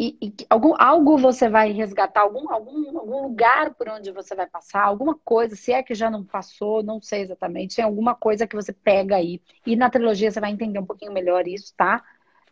E, 0.00 0.16
e, 0.22 0.34
algum, 0.48 0.74
algo 0.78 1.18
você 1.18 1.48
vai 1.48 1.72
resgatar, 1.72 2.20
algum, 2.20 2.52
algum, 2.52 2.98
algum 2.98 3.22
lugar 3.22 3.74
por 3.74 3.88
onde 3.88 4.12
você 4.12 4.32
vai 4.32 4.46
passar, 4.46 4.84
alguma 4.84 5.18
coisa, 5.24 5.56
se 5.56 5.72
é 5.72 5.82
que 5.82 5.92
já 5.92 6.08
não 6.08 6.24
passou, 6.24 6.84
não 6.84 7.02
sei 7.02 7.22
exatamente, 7.22 7.74
tem 7.74 7.84
alguma 7.84 8.14
coisa 8.14 8.46
que 8.46 8.54
você 8.54 8.72
pega 8.72 9.16
aí. 9.16 9.42
E 9.66 9.74
na 9.74 9.90
trilogia 9.90 10.30
você 10.30 10.38
vai 10.38 10.52
entender 10.52 10.78
um 10.78 10.86
pouquinho 10.86 11.12
melhor 11.12 11.48
isso, 11.48 11.74
tá? 11.76 12.04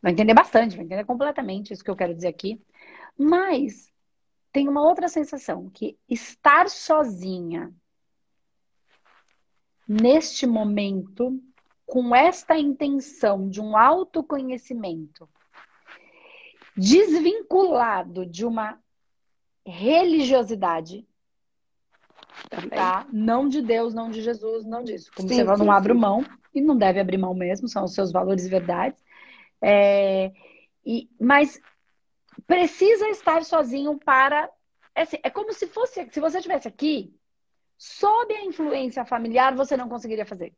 Vai 0.03 0.13
entender 0.13 0.35
bastante, 0.35 0.77
vai 0.77 0.85
entender 0.85 1.05
completamente 1.05 1.73
isso 1.73 1.85
que 1.85 1.91
eu 1.91 1.97
quero 1.97 2.15
dizer 2.15 2.29
aqui. 2.29 2.61
Mas 3.19 3.93
tem 4.53 4.69
uma 4.69 4.83
outra 4.83 5.09
sensação, 5.09 5.69
que 5.71 5.99
estar 6.09 6.69
sozinha 6.69 7.73
neste 9.87 10.47
momento, 10.47 11.41
com 11.85 12.15
esta 12.15 12.59
intenção 12.59 13.49
de 13.49 13.61
um 13.61 13.77
autoconhecimento, 13.77 15.29
desvinculado 16.77 18.27
de 18.27 18.45
uma 18.45 18.79
religiosidade, 19.65 21.07
tá? 22.71 23.07
Não 23.13 23.49
de 23.49 23.63
Deus, 23.63 23.95
não 23.95 24.11
de 24.11 24.23
Jesus, 24.23 24.65
não 24.65 24.83
disso. 24.83 25.11
Como 25.15 25.29
sim, 25.29 25.45
você 25.45 25.45
não 25.45 25.71
abre 25.71 25.95
mão, 25.95 26.25
e 26.55 26.61
não 26.61 26.77
deve 26.77 26.99
abrir 26.99 27.19
mão 27.19 27.35
mesmo, 27.35 27.69
são 27.69 27.85
os 27.85 27.95
seus 27.95 28.11
valores 28.11 28.47
e 28.47 28.49
verdades. 28.49 29.05
É, 29.63 30.33
e, 30.85 31.09
mas 31.21 31.61
precisa 32.47 33.09
estar 33.09 33.45
sozinho 33.45 33.99
para. 33.99 34.51
É, 34.95 35.03
assim, 35.03 35.19
é 35.23 35.31
como 35.31 35.53
se 35.53 35.67
fosse. 35.67 36.09
Se 36.11 36.21
você 36.21 36.39
estivesse 36.39 36.69
aqui, 36.69 37.15
sob 37.77 38.35
a 38.35 38.45
influência 38.45 39.05
familiar, 39.05 39.55
você 39.55 39.77
não 39.77 39.89
conseguiria 39.89 40.27
fazer. 40.27 40.53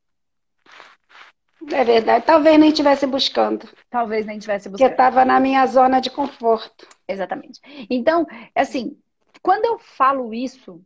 É 1.73 1.85
verdade. 1.85 2.25
Talvez 2.25 2.59
nem 2.59 2.71
estivesse 2.71 3.07
buscando. 3.07 3.69
Talvez 3.91 4.25
nem 4.25 4.39
estivesse 4.39 4.69
buscando. 4.69 4.89
Porque 4.89 4.93
estava 4.93 5.25
na 5.25 5.41
minha 5.41 5.67
zona 5.67 6.01
de 6.01 6.11
conforto. 6.11 6.87
Exatamente. 7.07 7.61
Então, 7.91 8.27
assim, 8.55 8.97
quando 9.43 9.65
eu 9.65 9.79
falo 9.79 10.33
isso, 10.33 10.85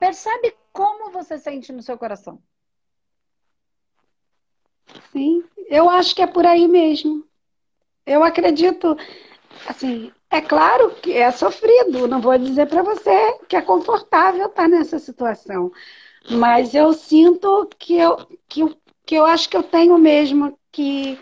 percebe 0.00 0.56
como 0.72 1.12
você 1.12 1.38
sente 1.38 1.72
no 1.72 1.82
seu 1.82 1.96
coração. 1.96 2.42
Sim, 5.12 5.42
eu 5.68 5.88
acho 5.88 6.14
que 6.14 6.22
é 6.22 6.26
por 6.26 6.46
aí 6.46 6.66
mesmo. 6.66 7.24
Eu 8.06 8.24
acredito, 8.24 8.96
assim, 9.66 10.10
é 10.30 10.40
claro 10.40 10.90
que 11.02 11.12
é 11.12 11.30
sofrido, 11.30 12.08
não 12.08 12.20
vou 12.20 12.36
dizer 12.38 12.66
para 12.66 12.82
você 12.82 13.38
que 13.48 13.56
é 13.56 13.62
confortável 13.62 14.46
estar 14.46 14.68
nessa 14.68 14.98
situação, 14.98 15.70
mas 16.30 16.74
eu 16.74 16.92
sinto 16.92 17.68
que 17.78 17.96
eu, 17.96 18.16
que, 18.48 18.76
que 19.04 19.14
eu 19.14 19.26
acho 19.26 19.48
que 19.48 19.56
eu 19.56 19.62
tenho 19.62 19.98
mesmo 19.98 20.58
que, 20.72 21.18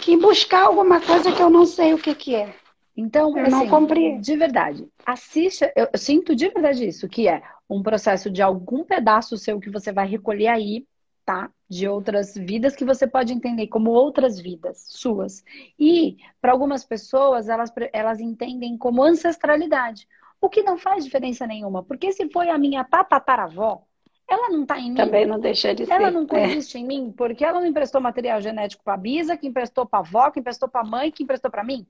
que 0.00 0.16
buscar 0.16 0.66
alguma 0.66 1.00
coisa 1.00 1.32
que 1.32 1.42
eu 1.42 1.50
não 1.50 1.66
sei 1.66 1.94
o 1.94 1.98
que, 1.98 2.14
que 2.14 2.34
é. 2.34 2.54
Então, 2.96 3.36
eu 3.36 3.46
assim, 3.46 3.50
não 3.50 3.68
compreendo. 3.68 4.20
De 4.20 4.36
verdade, 4.36 4.86
assista, 5.04 5.72
eu, 5.74 5.88
eu 5.92 5.98
sinto 5.98 6.36
de 6.36 6.48
verdade 6.48 6.86
isso, 6.86 7.08
que 7.08 7.26
é 7.26 7.42
um 7.68 7.82
processo 7.82 8.30
de 8.30 8.42
algum 8.42 8.84
pedaço 8.84 9.38
seu 9.38 9.58
que 9.58 9.70
você 9.70 9.90
vai 9.90 10.06
recolher 10.06 10.48
aí 10.48 10.84
tá? 11.24 11.50
De 11.72 11.88
outras 11.88 12.34
vidas 12.34 12.76
que 12.76 12.84
você 12.84 13.06
pode 13.06 13.32
entender 13.32 13.66
como 13.68 13.90
outras 13.90 14.38
vidas 14.38 14.84
suas. 14.90 15.42
E 15.78 16.18
para 16.40 16.52
algumas 16.52 16.84
pessoas, 16.84 17.48
elas, 17.48 17.72
elas 17.94 18.20
entendem 18.20 18.76
como 18.76 19.02
ancestralidade, 19.02 20.06
o 20.38 20.50
que 20.50 20.62
não 20.62 20.76
faz 20.76 21.04
diferença 21.04 21.46
nenhuma, 21.46 21.82
porque 21.82 22.12
se 22.12 22.28
foi 22.28 22.50
a 22.50 22.58
minha 22.58 22.84
tataravó, 22.84 23.84
ela 24.28 24.50
não 24.50 24.62
está 24.62 24.78
em 24.78 24.90
mim. 24.90 24.96
Também 24.96 25.26
não 25.26 25.40
deixa 25.40 25.74
de 25.74 25.84
ela 25.84 25.88
ser. 25.90 26.02
Ela 26.02 26.10
não 26.10 26.26
existe 26.38 26.76
é. 26.76 26.80
em 26.80 26.86
mim, 26.86 27.14
porque 27.16 27.44
ela 27.44 27.60
não 27.60 27.66
emprestou 27.66 28.00
material 28.00 28.40
genético 28.40 28.84
para 28.84 28.94
a 28.94 28.98
Bisa, 28.98 29.36
que 29.36 29.46
emprestou 29.46 29.86
para 29.86 30.00
a 30.00 30.02
avó, 30.02 30.30
que 30.30 30.40
emprestou 30.40 30.68
para 30.68 30.82
a 30.82 30.84
mãe, 30.84 31.10
que 31.10 31.22
emprestou 31.22 31.50
para 31.50 31.64
mim. 31.64 31.86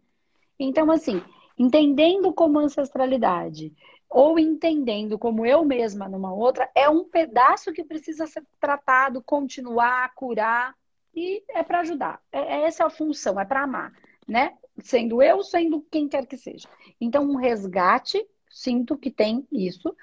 Então, 0.59 0.91
assim, 0.91 1.21
entendendo 1.59 2.33
como 2.33 2.59
ancestralidade, 2.59 3.73
ou 4.13 4.39
entendendo 4.39 5.19
como 5.19 5.47
eu 5.47 5.65
mesma 5.65 6.07
numa 6.07 6.33
outra, 6.33 6.71
é 6.75 6.89
um 6.89 7.03
pedaço 7.03 7.73
que 7.73 7.83
precisa 7.83 8.27
ser 8.27 8.45
tratado, 8.61 9.23
continuar, 9.23 10.15
curar, 10.15 10.77
e 11.15 11.43
é 11.49 11.63
para 11.63 11.81
ajudar. 11.81 12.21
É, 12.31 12.39
é, 12.39 12.65
essa 12.65 12.83
é 12.83 12.87
a 12.87 12.91
função, 12.91 13.41
é 13.41 13.45
para 13.45 13.63
amar, 13.63 13.93
né? 14.29 14.53
Sendo 14.79 15.23
eu, 15.23 15.43
sendo 15.43 15.85
quem 15.91 16.09
quer 16.09 16.27
que 16.27 16.37
seja. 16.37 16.69
Então, 17.01 17.25
um 17.25 17.37
resgate, 17.37 18.23
sinto 18.51 18.99
que 18.99 19.11
tem 19.11 19.47
isso, 19.51 19.97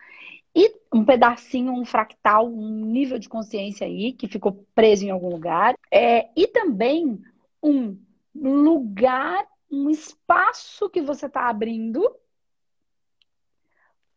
e 0.56 0.74
um 0.92 1.06
pedacinho, 1.06 1.72
um 1.72 1.86
fractal, 1.86 2.48
um 2.48 2.86
nível 2.86 3.20
de 3.20 3.30
consciência 3.30 3.86
aí 3.86 4.12
que 4.12 4.28
ficou 4.28 4.66
preso 4.74 5.06
em 5.06 5.12
algum 5.12 5.30
lugar, 5.30 5.76
é, 5.92 6.30
e 6.36 6.48
também 6.48 7.22
um 7.62 7.96
lugar 8.36 9.46
um 9.72 9.88
espaço 9.88 10.90
que 10.90 11.00
você 11.00 11.28
está 11.28 11.48
abrindo 11.48 12.04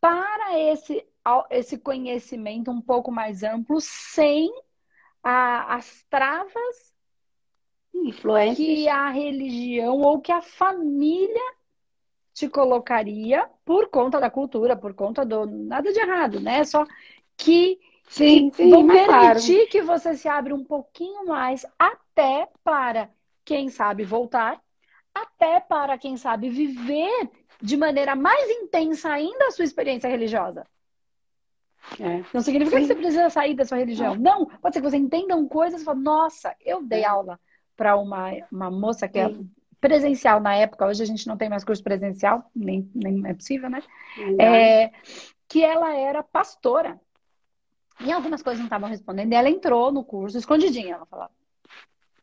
para 0.03 0.59
esse, 0.59 1.07
esse 1.49 1.79
conhecimento 1.79 2.73
um 2.73 2.81
pouco 2.81 3.13
mais 3.13 3.45
amplo, 3.45 3.81
sem 3.81 4.53
a, 5.23 5.77
as 5.77 6.05
travas 6.11 6.93
Influências. 7.95 8.57
que 8.57 8.89
a 8.89 9.11
religião 9.11 10.01
ou 10.01 10.21
que 10.21 10.33
a 10.33 10.43
família 10.43 11.55
te 12.35 12.49
colocaria 12.49 13.49
por 13.65 13.91
conta 13.91 14.19
da 14.19 14.29
cultura, 14.29 14.77
por 14.77 14.93
conta 14.93 15.25
do 15.25 15.47
nada 15.47 15.93
de 15.93 16.01
errado, 16.01 16.41
né? 16.41 16.65
Só 16.65 16.85
que, 17.37 17.79
sim, 18.09 18.51
sim, 18.53 18.71
vão 18.71 18.89
permitir 18.89 19.07
claro. 19.07 19.69
que 19.69 19.83
você 19.83 20.17
se 20.17 20.27
abra 20.27 20.53
um 20.53 20.65
pouquinho 20.65 21.27
mais 21.27 21.65
até 21.79 22.49
para 22.65 23.09
quem 23.45 23.69
sabe 23.69 24.03
voltar, 24.03 24.61
até 25.15 25.61
para 25.61 25.97
quem 25.97 26.17
sabe 26.17 26.49
viver 26.49 27.31
de 27.63 27.77
maneira 27.77 28.17
mais 28.17 28.51
intensa 28.51 29.11
ainda 29.11 29.47
a 29.47 29.51
sua 29.53 29.65
experiência 29.65 30.09
religiosa. 30.09 30.67
É. 32.01 32.25
Não 32.33 32.41
significa 32.41 32.77
Sim. 32.77 32.83
que 32.83 32.89
você 32.89 32.95
precisa 32.95 33.31
sair 33.31 33.55
da 33.55 33.65
sua 33.65 33.79
religião. 33.79 34.15
Não, 34.17 34.47
pode 34.47 34.75
ser 34.75 34.81
que 34.81 34.91
você 34.91 34.97
entenda 34.97 35.37
coisas 35.47 35.83
e 35.83 35.85
fale, 35.85 36.01
nossa, 36.01 36.55
eu 36.65 36.83
dei 36.83 37.05
aula 37.05 37.39
para 37.77 37.97
uma, 37.97 38.31
uma 38.51 38.71
moça 38.71 39.09
que 39.09 39.25
Sim. 39.25 39.51
é 39.59 39.63
presencial 39.81 40.41
na 40.41 40.55
época, 40.55 40.87
hoje 40.87 41.03
a 41.03 41.07
gente 41.07 41.27
não 41.27 41.37
tem 41.37 41.49
mais 41.49 41.65
curso 41.65 41.83
presencial, 41.83 42.49
nem, 42.55 42.89
nem 42.95 43.27
é 43.27 43.35
possível, 43.35 43.69
né? 43.69 43.83
É, 44.39 44.93
que 45.49 45.63
ela 45.63 45.95
era 45.95 46.23
pastora. 46.23 47.01
E 48.01 48.11
algumas 48.11 48.43
coisas 48.43 48.59
não 48.59 48.67
estavam 48.67 48.89
respondendo. 48.89 49.33
E 49.33 49.35
ela 49.35 49.51
entrou 49.51 49.93
no 49.93 50.05
curso 50.05 50.39
escondidinha. 50.39 50.95
Ela 50.95 51.07
falava: 51.07 51.31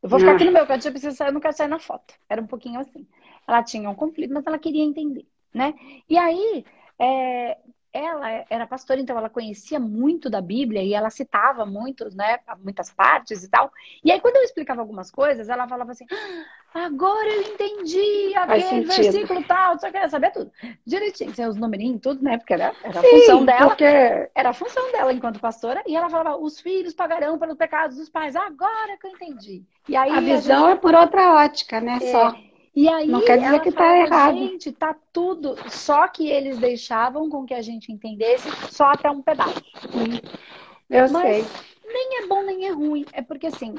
Eu 0.02 0.10
vou 0.10 0.20
ficar 0.20 0.34
aqui 0.34 0.46
no 0.46 0.52
meu 0.52 0.66
canto, 0.66 0.88
eu 0.88 0.92
preciso 0.92 1.16
sair, 1.16 1.30
eu 1.30 1.34
não 1.34 1.42
quero 1.42 1.56
sair 1.56 1.68
na 1.68 1.80
foto. 1.80 2.14
Era 2.30 2.42
um 2.42 2.48
pouquinho 2.48 2.80
assim. 2.80 3.06
Ela 3.50 3.64
tinha 3.64 3.90
um 3.90 3.96
conflito, 3.96 4.34
mas 4.34 4.46
ela 4.46 4.60
queria 4.60 4.84
entender, 4.84 5.26
né? 5.54 5.74
E 6.08 6.18
aí, 6.18 6.64
é, 7.00 7.58
ela 7.92 8.46
era 8.50 8.68
pastora, 8.68 9.00
então 9.00 9.18
ela 9.18 9.30
conhecia 9.30 9.80
muito 9.80 10.30
da 10.30 10.42
Bíblia 10.42 10.84
e 10.84 10.94
ela 10.94 11.10
citava 11.10 11.66
muito, 11.66 12.14
né, 12.16 12.38
muitas 12.64 12.92
partes 12.92 13.44
e 13.44 13.50
tal. 13.50 13.72
E 14.04 14.12
aí, 14.12 14.22
quando 14.22 14.36
eu 14.36 14.44
explicava 14.44 14.82
algumas 14.82 15.10
coisas, 15.10 15.50
ela 15.50 15.68
falava 15.68 15.92
assim: 15.92 16.06
ah, 16.74 16.86
agora 16.86 17.28
eu 17.28 17.42
entendi 17.42 18.34
aquele 18.36 18.86
versículo 18.86 19.44
tal, 19.44 19.80
só 19.80 19.90
queria 19.92 20.08
saber 20.08 20.32
tudo. 20.32 20.52
Direitinho, 20.86 21.34
sem 21.34 21.48
os 21.48 21.56
numerinhos, 21.56 22.02
tudo, 22.02 22.24
né? 22.24 22.38
Porque 22.38 22.54
era, 22.54 22.74
era 22.84 23.02
Sim, 23.02 23.08
a 23.08 23.10
função 23.10 23.46
dela. 23.46 23.68
Porque... 23.68 23.86
Era 24.36 24.50
a 24.50 24.54
função 24.54 24.92
dela 24.92 25.12
enquanto 25.12 25.40
pastora. 25.40 25.82
E 25.88 25.96
ela 25.96 26.10
falava: 26.10 26.38
os 26.38 26.60
filhos 26.60 26.94
pagarão 26.94 27.40
pelos 27.40 27.58
pecados 27.58 27.98
dos 27.98 28.10
pais. 28.10 28.36
Agora 28.36 28.98
que 29.00 29.08
eu 29.08 29.12
entendi. 29.12 29.64
E 29.88 29.96
aí, 29.96 30.12
a 30.12 30.20
visão 30.20 30.66
a 30.66 30.70
gente... 30.70 30.78
é 30.78 30.82
por 30.82 30.94
outra 30.94 31.34
ótica, 31.44 31.82
né? 31.82 31.98
É... 32.02 32.12
Só. 32.12 32.49
E 32.80 32.88
aí, 32.88 33.08
não 33.08 33.26
quer 33.26 33.38
dizer 33.40 33.60
que 33.60 33.68
está 33.68 33.98
errado. 33.98 34.38
Gente, 34.38 34.72
tá 34.72 34.96
tudo. 35.12 35.58
Só 35.70 36.08
que 36.08 36.30
eles 36.30 36.58
deixavam 36.60 37.30
com 37.30 37.46
que 37.46 37.54
a 37.54 37.62
gente 37.62 37.92
entendesse 37.92 38.50
só 38.72 38.86
até 38.92 39.12
um 39.12 39.22
pedaço. 39.22 39.62
Eu 40.90 41.12
Mas 41.12 41.12
sei. 41.12 41.46
Nem 41.86 42.24
é 42.24 42.28
bom 42.28 42.42
nem 42.42 42.68
é 42.68 42.72
ruim. 42.72 43.06
É 43.12 43.22
porque 43.22 43.48
assim, 43.48 43.76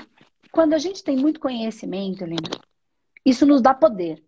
quando 0.52 0.74
a 0.74 0.78
gente 0.78 1.02
tem 1.02 1.16
muito 1.16 1.40
conhecimento, 1.40 2.24
Helena, 2.24 2.50
isso 3.24 3.46
nos 3.46 3.62
dá 3.62 3.72
poder. 3.72 4.22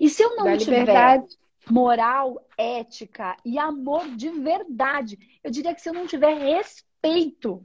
E 0.00 0.08
se 0.08 0.22
eu 0.22 0.34
não 0.34 0.56
tiver 0.56 0.80
liberdade. 0.80 1.26
moral, 1.70 2.42
ética 2.56 3.36
e 3.44 3.58
amor 3.58 4.08
de 4.16 4.30
verdade, 4.30 5.18
eu 5.44 5.50
diria 5.50 5.74
que 5.74 5.82
se 5.82 5.90
eu 5.90 5.94
não 5.94 6.06
tiver 6.06 6.32
respeito, 6.38 7.62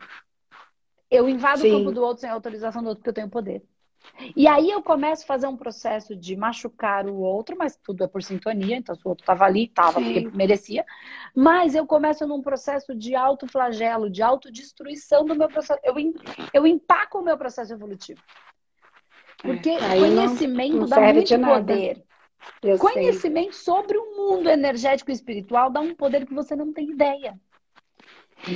eu 1.10 1.30
invado 1.30 1.62
Sim. 1.62 1.72
o 1.72 1.78
campo 1.78 1.94
do 1.94 2.04
outro 2.04 2.20
sem 2.20 2.30
autorização 2.30 2.84
do 2.84 2.90
outro, 2.90 3.00
porque 3.00 3.10
eu 3.12 3.14
tenho 3.14 3.30
poder. 3.30 3.64
E 4.36 4.48
aí 4.48 4.70
eu 4.70 4.82
começo 4.82 5.24
a 5.24 5.28
fazer 5.28 5.48
um 5.48 5.58
processo 5.58 6.16
de 6.16 6.36
machucar 6.36 7.08
o 7.08 7.18
outro, 7.18 7.56
mas 7.58 7.76
tudo 7.76 8.04
é 8.04 8.08
por 8.08 8.22
sintonia, 8.22 8.78
então 8.78 8.96
se 8.96 9.02
o 9.06 9.10
outro 9.10 9.24
estava 9.24 9.46
ali, 9.46 9.66
estava 9.66 10.02
porque 10.02 10.30
merecia. 10.34 10.86
Mas 11.36 11.76
eu 11.76 11.86
começo 11.86 12.26
num 12.28 12.42
processo 12.42 12.96
de 12.96 13.16
autoflagelo, 13.16 14.10
de 14.10 14.22
autodestruição 14.22 15.26
do 15.26 15.36
meu 15.36 15.48
processo. 15.48 15.80
Eu, 15.84 15.96
eu 16.54 16.68
empaco 16.68 17.20
o 17.20 17.24
meu 17.24 17.38
processo 17.38 17.74
evolutivo. 17.74 18.22
Porque 19.42 19.70
é, 19.70 20.00
conhecimento 20.00 20.74
não, 20.74 20.80
não 20.82 20.88
dá 20.88 21.14
muito 21.14 21.40
poder. 21.40 22.04
Eu 22.62 22.78
conhecimento 22.78 23.54
sei. 23.54 23.64
sobre 23.64 23.98
o 23.98 24.16
mundo 24.16 24.50
energético 24.50 25.12
e 25.12 25.14
espiritual 25.14 25.70
dá 25.70 25.80
um 25.80 25.94
poder 25.96 26.26
que 26.26 26.34
você 26.34 26.56
não 26.56 26.72
tem 26.72 26.92
ideia. 26.92 27.40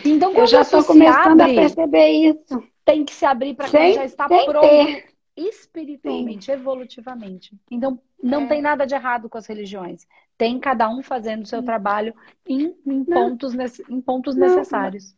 Então, 0.06 0.34
quando 0.34 0.40
eu 0.40 0.48
já 0.48 0.62
estou 0.62 0.84
começando 0.84 1.42
abre, 1.42 1.58
a 1.58 1.62
perceber 1.62 2.08
isso. 2.10 2.64
Tem 2.84 3.04
que 3.04 3.14
se 3.14 3.26
abrir 3.26 3.54
para 3.54 3.70
quem 3.70 3.94
já 3.94 4.06
está 4.06 4.28
pronto. 4.28 4.62
Ter 4.62 5.17
espiritualmente, 5.38 6.46
Sim. 6.46 6.52
evolutivamente. 6.52 7.56
Então, 7.70 8.02
não 8.22 8.42
é. 8.42 8.48
tem 8.48 8.62
nada 8.62 8.86
de 8.86 8.96
errado 8.96 9.30
com 9.30 9.38
as 9.38 9.46
religiões. 9.46 10.08
Tem 10.38 10.60
cada 10.60 10.90
um 10.90 11.04
fazendo 11.04 11.44
o 11.44 11.48
seu 11.48 11.64
trabalho 11.64 12.14
em, 12.46 12.76
em 12.86 13.04
pontos, 13.06 13.54
em 13.88 14.02
pontos 14.02 14.36
não, 14.36 14.48
necessários. 14.48 15.16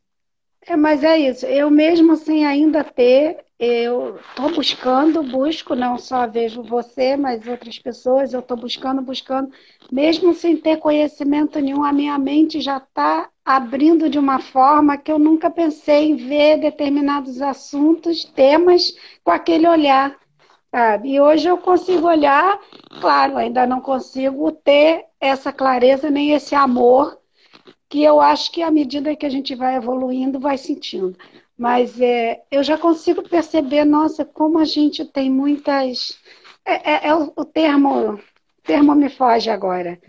É, 0.68 0.76
mas 0.76 1.04
é 1.04 1.18
isso. 1.18 1.46
Eu 1.46 1.70
mesmo 1.70 2.16
sem 2.16 2.46
ainda 2.46 2.84
ter, 2.84 3.44
eu 3.60 4.18
estou 4.18 4.54
buscando, 4.54 5.24
busco, 5.24 5.74
não 5.76 5.98
só 5.98 6.28
vejo 6.28 6.62
você, 6.64 7.18
mas 7.18 7.48
outras 7.48 7.80
pessoas, 7.80 8.34
eu 8.34 8.40
estou 8.40 8.56
buscando, 8.58 9.02
buscando, 9.02 9.52
mesmo 9.92 10.34
sem 10.34 10.56
ter 10.58 10.78
conhecimento 10.78 11.60
nenhum, 11.60 11.84
a 11.84 11.92
minha 11.92 12.18
mente 12.20 12.62
já 12.62 12.78
está 12.78 13.30
abrindo 13.44 14.10
de 14.10 14.20
uma 14.20 14.40
forma 14.40 14.98
que 14.98 15.12
eu 15.12 15.18
nunca 15.18 15.50
pensei 15.50 16.12
em 16.12 16.16
ver 16.16 16.60
determinados 16.60 17.42
assuntos, 17.42 18.24
temas, 18.24 18.94
com 19.24 19.32
aquele 19.32 19.68
olhar. 19.68 20.16
Sabe? 20.72 21.14
E 21.14 21.20
hoje 21.22 21.48
eu 21.48 21.58
consigo 21.58 22.08
olhar, 22.08 22.60
claro, 23.02 23.38
ainda 23.38 23.66
não 23.66 23.82
consigo 23.82 24.52
ter 24.52 25.06
essa 25.20 25.52
clareza 25.52 26.12
nem 26.12 26.32
esse 26.32 26.54
amor 26.54 27.19
que 27.90 28.04
eu 28.04 28.22
acho 28.22 28.52
que 28.52 28.62
à 28.62 28.70
medida 28.70 29.16
que 29.16 29.26
a 29.26 29.30
gente 29.30 29.56
vai 29.56 29.76
evoluindo, 29.76 30.40
vai 30.40 30.58
sentindo. 30.58 31.18
Mas 31.58 32.00
é, 32.00 32.42
eu 32.52 32.64
já 32.64 32.78
consigo 32.78 33.28
perceber, 33.28 33.84
nossa, 33.84 34.24
como 34.24 34.60
a 34.60 34.66
gente 34.66 35.04
tem 35.04 35.30
muitas. 35.30 36.18
É, 36.64 36.92
é, 36.92 37.08
é 37.08 37.16
o, 37.16 37.34
o, 37.36 37.44
termo, 37.44 38.14
o 38.14 38.20
termo 38.64 38.94
me 38.94 39.10
foge 39.10 39.50
agora. 39.50 40.00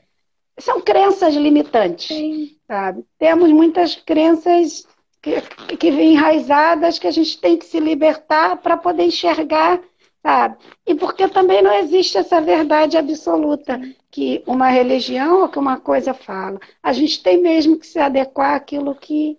São 0.59 0.81
crenças 0.81 1.35
limitantes, 1.35 2.15
Sim. 2.15 2.55
sabe? 2.69 3.03
Temos 3.19 3.51
muitas 3.51 3.97
crenças 3.97 4.87
que, 5.23 5.41
que 5.79 5.89
enraizadas 5.89 6.99
que 6.99 7.07
a 7.07 7.11
gente 7.11 7.41
tem 7.41 7.57
que 7.57 7.65
se 7.65 7.81
libertar 7.81 8.59
para 8.59 8.77
poder 8.77 9.05
enxergar 9.05 9.81
sabe? 10.23 10.57
E 10.87 10.95
porque 10.95 11.29
também 11.29 11.63
não 11.63 11.73
existe 11.73 12.19
essa 12.19 12.41
verdade 12.41 12.97
absoluta 12.97 13.81
que 14.11 14.43
uma 14.47 14.69
religião 14.69 15.43
ou 15.43 15.49
que 15.49 15.59
uma 15.59 15.79
coisa 15.79 16.13
fala. 16.13 16.59
A 16.83 16.93
gente 16.93 17.23
tem 17.23 17.41
mesmo 17.41 17.79
que 17.79 17.87
se 17.87 17.99
adequar 17.99 18.55
àquilo 18.55 18.95
que, 18.95 19.39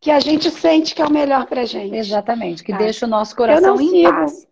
que 0.00 0.10
a 0.10 0.18
gente 0.18 0.50
sente 0.50 0.94
que 0.94 1.00
é 1.00 1.06
o 1.06 1.12
melhor 1.12 1.46
para 1.46 1.64
gente. 1.64 1.94
Exatamente, 1.94 2.64
que 2.64 2.72
deixa 2.72 3.06
o 3.06 3.08
nosso 3.08 3.36
coração 3.36 3.80
em 3.80 3.88
sigo, 3.88 4.10
paz. 4.10 4.48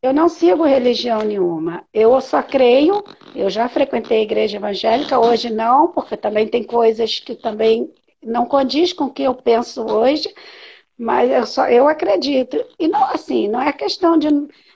Eu 0.00 0.12
não 0.12 0.28
sigo 0.28 0.64
religião 0.64 1.22
nenhuma. 1.22 1.84
Eu 1.92 2.20
só 2.20 2.42
creio, 2.42 3.02
eu 3.34 3.50
já 3.50 3.68
frequentei 3.68 4.18
a 4.18 4.22
igreja 4.22 4.58
evangélica, 4.58 5.18
hoje 5.18 5.50
não, 5.50 5.88
porque 5.88 6.16
também 6.16 6.46
tem 6.46 6.62
coisas 6.62 7.18
que 7.18 7.34
também 7.34 7.90
não 8.22 8.46
condiz 8.46 8.92
com 8.92 9.04
o 9.04 9.12
que 9.12 9.22
eu 9.22 9.34
penso 9.34 9.82
hoje, 9.82 10.32
mas 10.96 11.30
eu 11.30 11.46
só 11.46 11.68
eu 11.68 11.88
acredito. 11.88 12.64
E 12.78 12.86
não 12.86 13.02
assim, 13.04 13.48
não 13.48 13.60
é 13.60 13.72
questão 13.72 14.16
de 14.16 14.28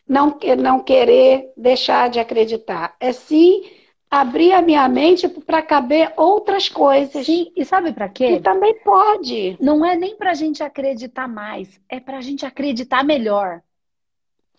não, 0.09 0.37
não 0.59 0.81
querer 0.81 1.53
deixar 1.57 2.09
de 2.09 2.19
acreditar. 2.19 2.97
É 2.99 3.13
sim 3.13 3.78
abrir 4.11 4.53
a 4.53 4.63
minha 4.63 4.89
mente 4.89 5.29
para 5.29 5.63
caber 5.63 6.13
outras 6.17 6.69
coisas. 6.69 7.27
Sim, 7.27 7.53
e 7.55 7.65
sabe 7.65 7.93
para 7.93 8.09
quê? 8.09 8.33
E 8.33 8.41
também 8.41 8.75
pode. 8.81 9.57
Não 9.61 9.85
é 9.85 9.97
nem 9.97 10.17
para 10.17 10.31
a 10.31 10.35
gente 10.35 10.63
acreditar 10.63 11.29
mais, 11.29 11.81
é 11.89 12.01
para 12.01 12.19
a 12.19 12.21
gente 12.21 12.47
acreditar 12.47 13.05
melhor. 13.05 13.63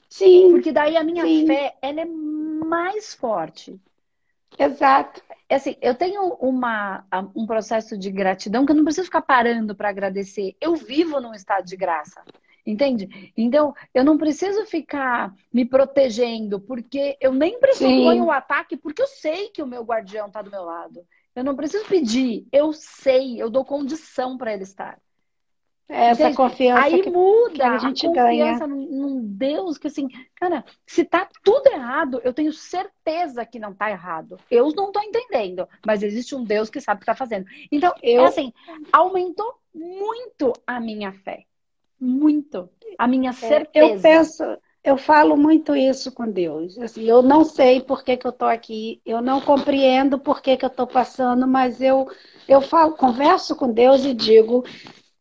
Sim. 0.10 0.52
Porque 0.52 0.72
daí 0.72 0.98
a 0.98 1.04
minha 1.04 1.24
sim. 1.24 1.46
fé, 1.46 1.76
ela 1.82 2.02
é 2.02 2.06
mais 2.06 3.14
forte. 3.14 3.80
Exato. 4.58 5.22
É 5.48 5.56
assim, 5.56 5.76
eu 5.82 5.96
tenho 5.96 6.34
uma, 6.36 7.04
um 7.36 7.46
processo 7.46 7.98
de 7.98 8.12
gratidão 8.12 8.66
que 8.66 8.72
eu 8.72 8.76
não 8.76 8.84
preciso 8.84 9.06
ficar 9.06 9.22
parando 9.22 9.76
para 9.76 9.90
agradecer. 9.90 10.56
Eu 10.60 10.76
vivo 10.76 11.20
num 11.20 11.34
estado 11.34 11.66
de 11.66 11.76
graça. 11.76 12.22
Entende? 12.70 13.34
Então, 13.36 13.74
eu 13.96 14.04
não 14.04 14.16
preciso 14.16 14.64
ficar 14.68 15.34
me 15.52 15.66
protegendo, 15.66 16.60
porque 16.60 17.18
eu 17.20 17.34
nem 17.34 17.60
pressuponho 17.60 18.26
o 18.26 18.32
ataque, 18.32 18.78
porque 18.78 19.02
eu 19.02 19.08
sei 19.08 19.50
que 19.50 19.64
o 19.64 19.68
meu 19.68 19.84
guardião 19.84 20.28
está 20.28 20.44
do 20.44 20.52
meu 20.52 20.64
lado. 20.64 21.04
Eu 21.36 21.44
não 21.44 21.56
preciso 21.56 21.86
pedir, 21.86 22.46
eu 22.52 22.72
sei, 22.72 23.42
eu 23.42 23.50
dou 23.50 23.66
condição 23.66 24.38
para 24.38 24.54
ele 24.54 24.64
estar. 24.64 25.00
É 25.88 26.10
essa 26.10 26.22
Entende? 26.22 26.38
confiança 26.38 26.86
Aí 26.86 27.02
que, 27.02 27.10
muda 27.10 27.56
que 27.56 27.62
a 27.64 27.78
gente 27.80 28.06
a 28.06 28.10
confiança 28.10 28.68
ganha. 28.68 28.68
num 28.68 29.24
Deus 29.24 29.80
que 29.80 29.88
assim, 29.88 30.08
cara, 30.36 30.64
se 30.86 31.04
tá 31.04 31.28
tudo 31.44 31.66
errado, 31.72 32.22
eu 32.24 32.32
tenho 32.32 32.54
certeza 32.54 33.44
que 33.44 33.58
não 33.58 33.74
tá 33.74 33.90
errado. 33.90 34.38
Eu 34.52 34.70
não 34.76 34.92
tô 34.92 35.02
entendendo, 35.02 35.68
mas 35.84 36.04
existe 36.04 36.36
um 36.36 36.44
Deus 36.44 36.70
que 36.70 36.80
sabe 36.80 36.98
o 36.98 37.00
que 37.00 37.08
tá 37.08 37.16
fazendo. 37.16 37.48
Então, 37.72 37.92
eu... 38.04 38.22
é 38.22 38.26
assim, 38.28 38.54
aumentou 38.92 39.56
muito 39.74 40.54
a 40.68 40.80
minha 40.80 41.12
fé 41.12 41.49
muito. 42.00 42.70
A 42.98 43.08
minha 43.08 43.34
certeza. 43.34 43.94
Eu 43.94 44.00
penso, 44.00 44.44
eu 44.84 44.98
falo 44.98 45.36
muito 45.36 45.76
isso 45.76 46.12
com 46.12 46.30
Deus. 46.30 46.78
Assim, 46.80 47.04
eu 47.04 47.22
não 47.22 47.44
sei 47.44 47.82
por 47.82 48.04
que, 48.04 48.18
que 48.18 48.26
eu 48.26 48.32
estou 48.32 48.48
aqui, 48.48 49.02
eu 49.06 49.22
não 49.22 49.42
compreendo 49.42 50.18
por 50.18 50.42
que, 50.42 50.58
que 50.58 50.66
eu 50.66 50.70
estou 50.70 50.88
passando, 50.88 51.48
mas 51.48 51.82
eu, 51.82 52.08
eu 52.48 52.62
falo, 52.62 52.96
converso 52.96 53.56
com 53.56 53.72
Deus 53.72 54.06
e 54.06 54.14
digo, 54.14 54.64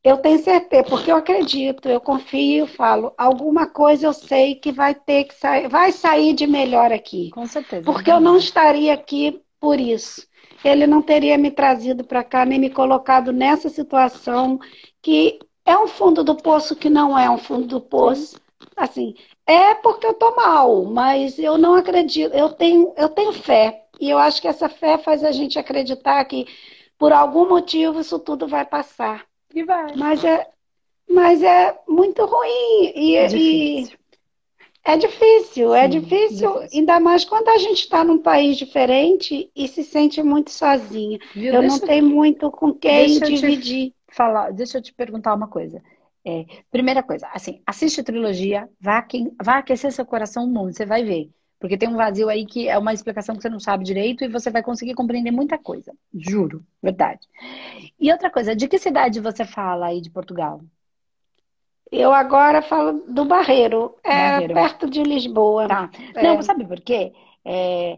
eu 0.03 0.17
tenho 0.17 0.39
certeza, 0.39 0.85
porque 0.85 1.11
eu 1.11 1.17
acredito, 1.17 1.89
eu 1.89 2.01
confio, 2.01 2.67
falo, 2.67 3.13
alguma 3.19 3.67
coisa 3.67 4.07
eu 4.07 4.13
sei 4.13 4.55
que 4.55 4.73
vai 4.73 4.95
ter 4.95 5.25
que 5.25 5.35
sair, 5.35 5.69
vai 5.69 5.93
sair 5.93 6.33
de 6.35 6.47
melhor 6.47 6.93
aqui. 6.93 7.31
Com 7.31 7.47
certeza. 7.47 7.85
Porque 7.85 8.11
eu 8.11 8.21
não 8.21 8.37
estaria 8.37 8.95
aqui 8.95 9.43
por 9.61 9.81
isso. 9.81 10.27
Ele 10.65 10.87
não 10.87 11.03
teria 11.03 11.37
me 11.37 11.51
trazido 11.51 12.05
para 12.05 12.25
cá, 12.25 12.45
nem 12.45 12.59
me 12.59 12.71
colocado 12.71 13.33
nessa 13.33 13.69
situação 13.69 14.59
que 15.03 15.39
é 15.69 15.79
um 15.79 15.87
fundo 15.87 16.25
do 16.25 16.35
poço 16.35 16.75
que 16.75 16.89
não 16.89 17.17
é 17.19 17.29
um 17.29 17.37
fundo 17.37 17.67
do 17.67 17.81
poço. 17.81 18.37
Sim. 18.37 18.41
Assim, 18.75 19.15
é 19.47 19.75
porque 19.75 20.07
eu 20.07 20.15
tô 20.15 20.35
mal, 20.35 20.85
mas 20.85 21.39
eu 21.39 21.59
não 21.59 21.75
acredito, 21.75 22.35
eu 22.35 22.49
tenho, 22.49 22.93
eu 22.97 23.09
tenho 23.09 23.33
fé. 23.33 23.85
E 24.01 24.09
eu 24.09 24.17
acho 24.19 24.41
que 24.41 24.49
essa 24.49 24.69
fé 24.69 24.97
faz 24.97 25.23
a 25.23 25.31
gente 25.31 25.59
acreditar 25.59 26.25
que 26.25 26.47
por 26.99 27.13
algum 27.13 27.49
motivo 27.49 28.01
isso 28.01 28.19
tudo 28.19 28.49
vai 28.49 28.65
passar. 28.65 29.27
E 29.55 29.63
vai. 29.63 29.95
Mas 29.95 30.25
é, 30.25 30.47
mas 31.09 31.43
é 31.43 31.79
muito 31.87 32.25
ruim. 32.25 32.93
E, 32.95 33.17
é 33.17 33.27
difícil. 33.27 33.95
E 33.95 33.99
é 34.85 34.97
difícil, 34.97 35.75
é 35.75 35.81
Sim, 35.81 35.85
é 35.85 35.89
difícil, 36.01 36.55
difícil, 36.55 36.79
ainda 36.79 36.99
mais 36.99 37.25
quando 37.25 37.49
a 37.49 37.59
gente 37.59 37.81
está 37.81 38.03
num 38.03 38.19
país 38.19 38.57
diferente 38.57 39.51
e 39.55 39.69
se 39.69 39.85
sente 39.85 40.23
muito 40.23 40.51
sozinha. 40.51 41.19
Viu? 41.35 41.53
Eu 41.53 41.61
deixa 41.61 41.79
não 41.79 41.87
tenho 41.87 42.07
muito 42.07 42.51
com 42.51 42.73
quem 42.73 43.21
dividir. 43.21 43.93
Falar, 44.19 44.51
deixa 44.53 44.79
eu 44.79 44.83
te 44.83 44.93
perguntar 44.93 45.33
uma 45.33 45.47
coisa. 45.47 45.81
É, 46.27 46.45
primeira 46.73 47.05
coisa, 47.05 47.29
assim, 47.33 47.63
assiste 47.65 48.01
a 48.01 48.05
trilogia, 48.05 48.69
vá, 48.81 49.07
vá 49.41 49.59
aquecer 49.59 49.93
seu 49.93 50.05
coração 50.05 50.43
um 50.43 50.53
monte, 50.53 50.77
você 50.77 50.85
vai 50.85 51.05
ver. 51.05 51.31
Porque 51.61 51.79
tem 51.79 51.89
um 51.89 51.95
vazio 51.95 52.29
aí 52.29 52.45
que 52.45 52.69
é 52.69 52.77
uma 52.77 52.93
explicação 52.93 53.37
que 53.37 53.43
você 53.43 53.49
não 53.49 53.61
sabe 53.61 53.85
direito 53.85 54.25
e 54.25 54.29
você 54.29 54.51
vai 54.51 54.61
conseguir 54.61 54.95
compreender 54.95 55.31
muita 55.31 55.57
coisa. 55.57 55.95
Juro, 56.13 56.65
verdade. 56.83 57.21
E 57.97 58.11
outra 58.11 58.29
coisa, 58.29 58.57
de 58.57 58.67
que 58.67 58.77
cidade 58.77 59.21
você 59.21 59.45
fala 59.45 59.87
aí 59.87 60.01
de 60.01 60.11
Portugal? 60.11 60.63
Eu 61.89 62.13
agora 62.13 62.61
falo 62.61 63.05
do 63.09 63.25
Barreiro, 63.25 63.95
é 64.03 64.33
Barreiro. 64.33 64.55
perto 64.55 64.91
de 64.91 65.01
Lisboa. 65.05 65.69
Tá. 65.69 65.91
É. 66.17 66.23
Não, 66.25 66.43
sabe 66.43 66.67
por 66.67 66.81
quê? 66.81 67.13
É, 67.45 67.97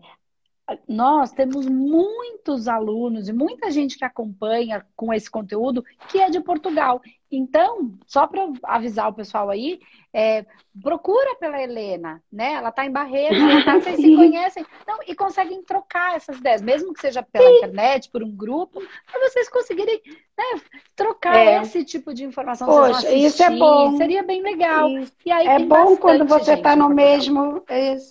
nós 0.89 1.33
temos 1.33 1.67
muitos 1.67 2.69
alunos 2.69 3.29
e 3.29 3.33
muita 3.33 3.71
gente 3.71 3.97
que 3.99 4.05
acompanha 4.05 4.85
com 4.97 5.13
esse 5.13 5.31
conteúdo 5.31 5.85
que 6.09 6.19
é 6.19 6.31
de 6.31 6.41
Portugal. 6.41 7.01
Então, 7.31 7.93
só 8.07 8.27
para 8.27 8.49
avisar 8.65 9.09
o 9.09 9.15
pessoal 9.15 9.51
aí, 9.51 9.81
é, 10.13 10.45
procura 10.83 11.37
pela 11.37 11.63
Helena, 11.63 12.21
né? 12.33 12.55
Ela 12.55 12.71
está 12.71 12.85
em 12.85 12.91
Barretos, 12.91 13.65
tá, 13.65 13.79
vocês 13.79 13.97
se 13.97 14.03
conhecem 14.17 14.67
não, 14.87 14.99
e 15.07 15.15
conseguem 15.15 15.63
trocar 15.63 16.17
essas 16.17 16.39
ideias, 16.39 16.61
mesmo 16.61 16.93
que 16.93 17.01
seja 17.01 17.23
pela 17.23 17.49
Sim. 17.49 17.57
internet, 17.59 18.11
por 18.11 18.25
um 18.25 18.31
grupo, 18.31 18.83
para 19.07 19.29
vocês 19.29 19.49
conseguirem 19.49 20.01
né, 20.37 20.61
trocar 20.97 21.37
é. 21.37 21.63
esse 21.63 21.85
tipo 21.85 22.13
de 22.13 22.25
informação. 22.25 22.67
Poxa, 22.67 22.99
assistir, 22.99 23.25
isso 23.25 23.43
é 23.45 23.51
bom. 23.51 23.97
Seria 23.97 24.25
bem 24.25 24.43
legal. 24.43 24.89
E 25.25 25.31
aí, 25.31 25.47
é 25.47 25.59
bom 25.61 25.97
quando 25.97 26.27
você 26.27 26.55
está 26.55 26.75
no 26.75 26.89
mesmo, 26.89 27.63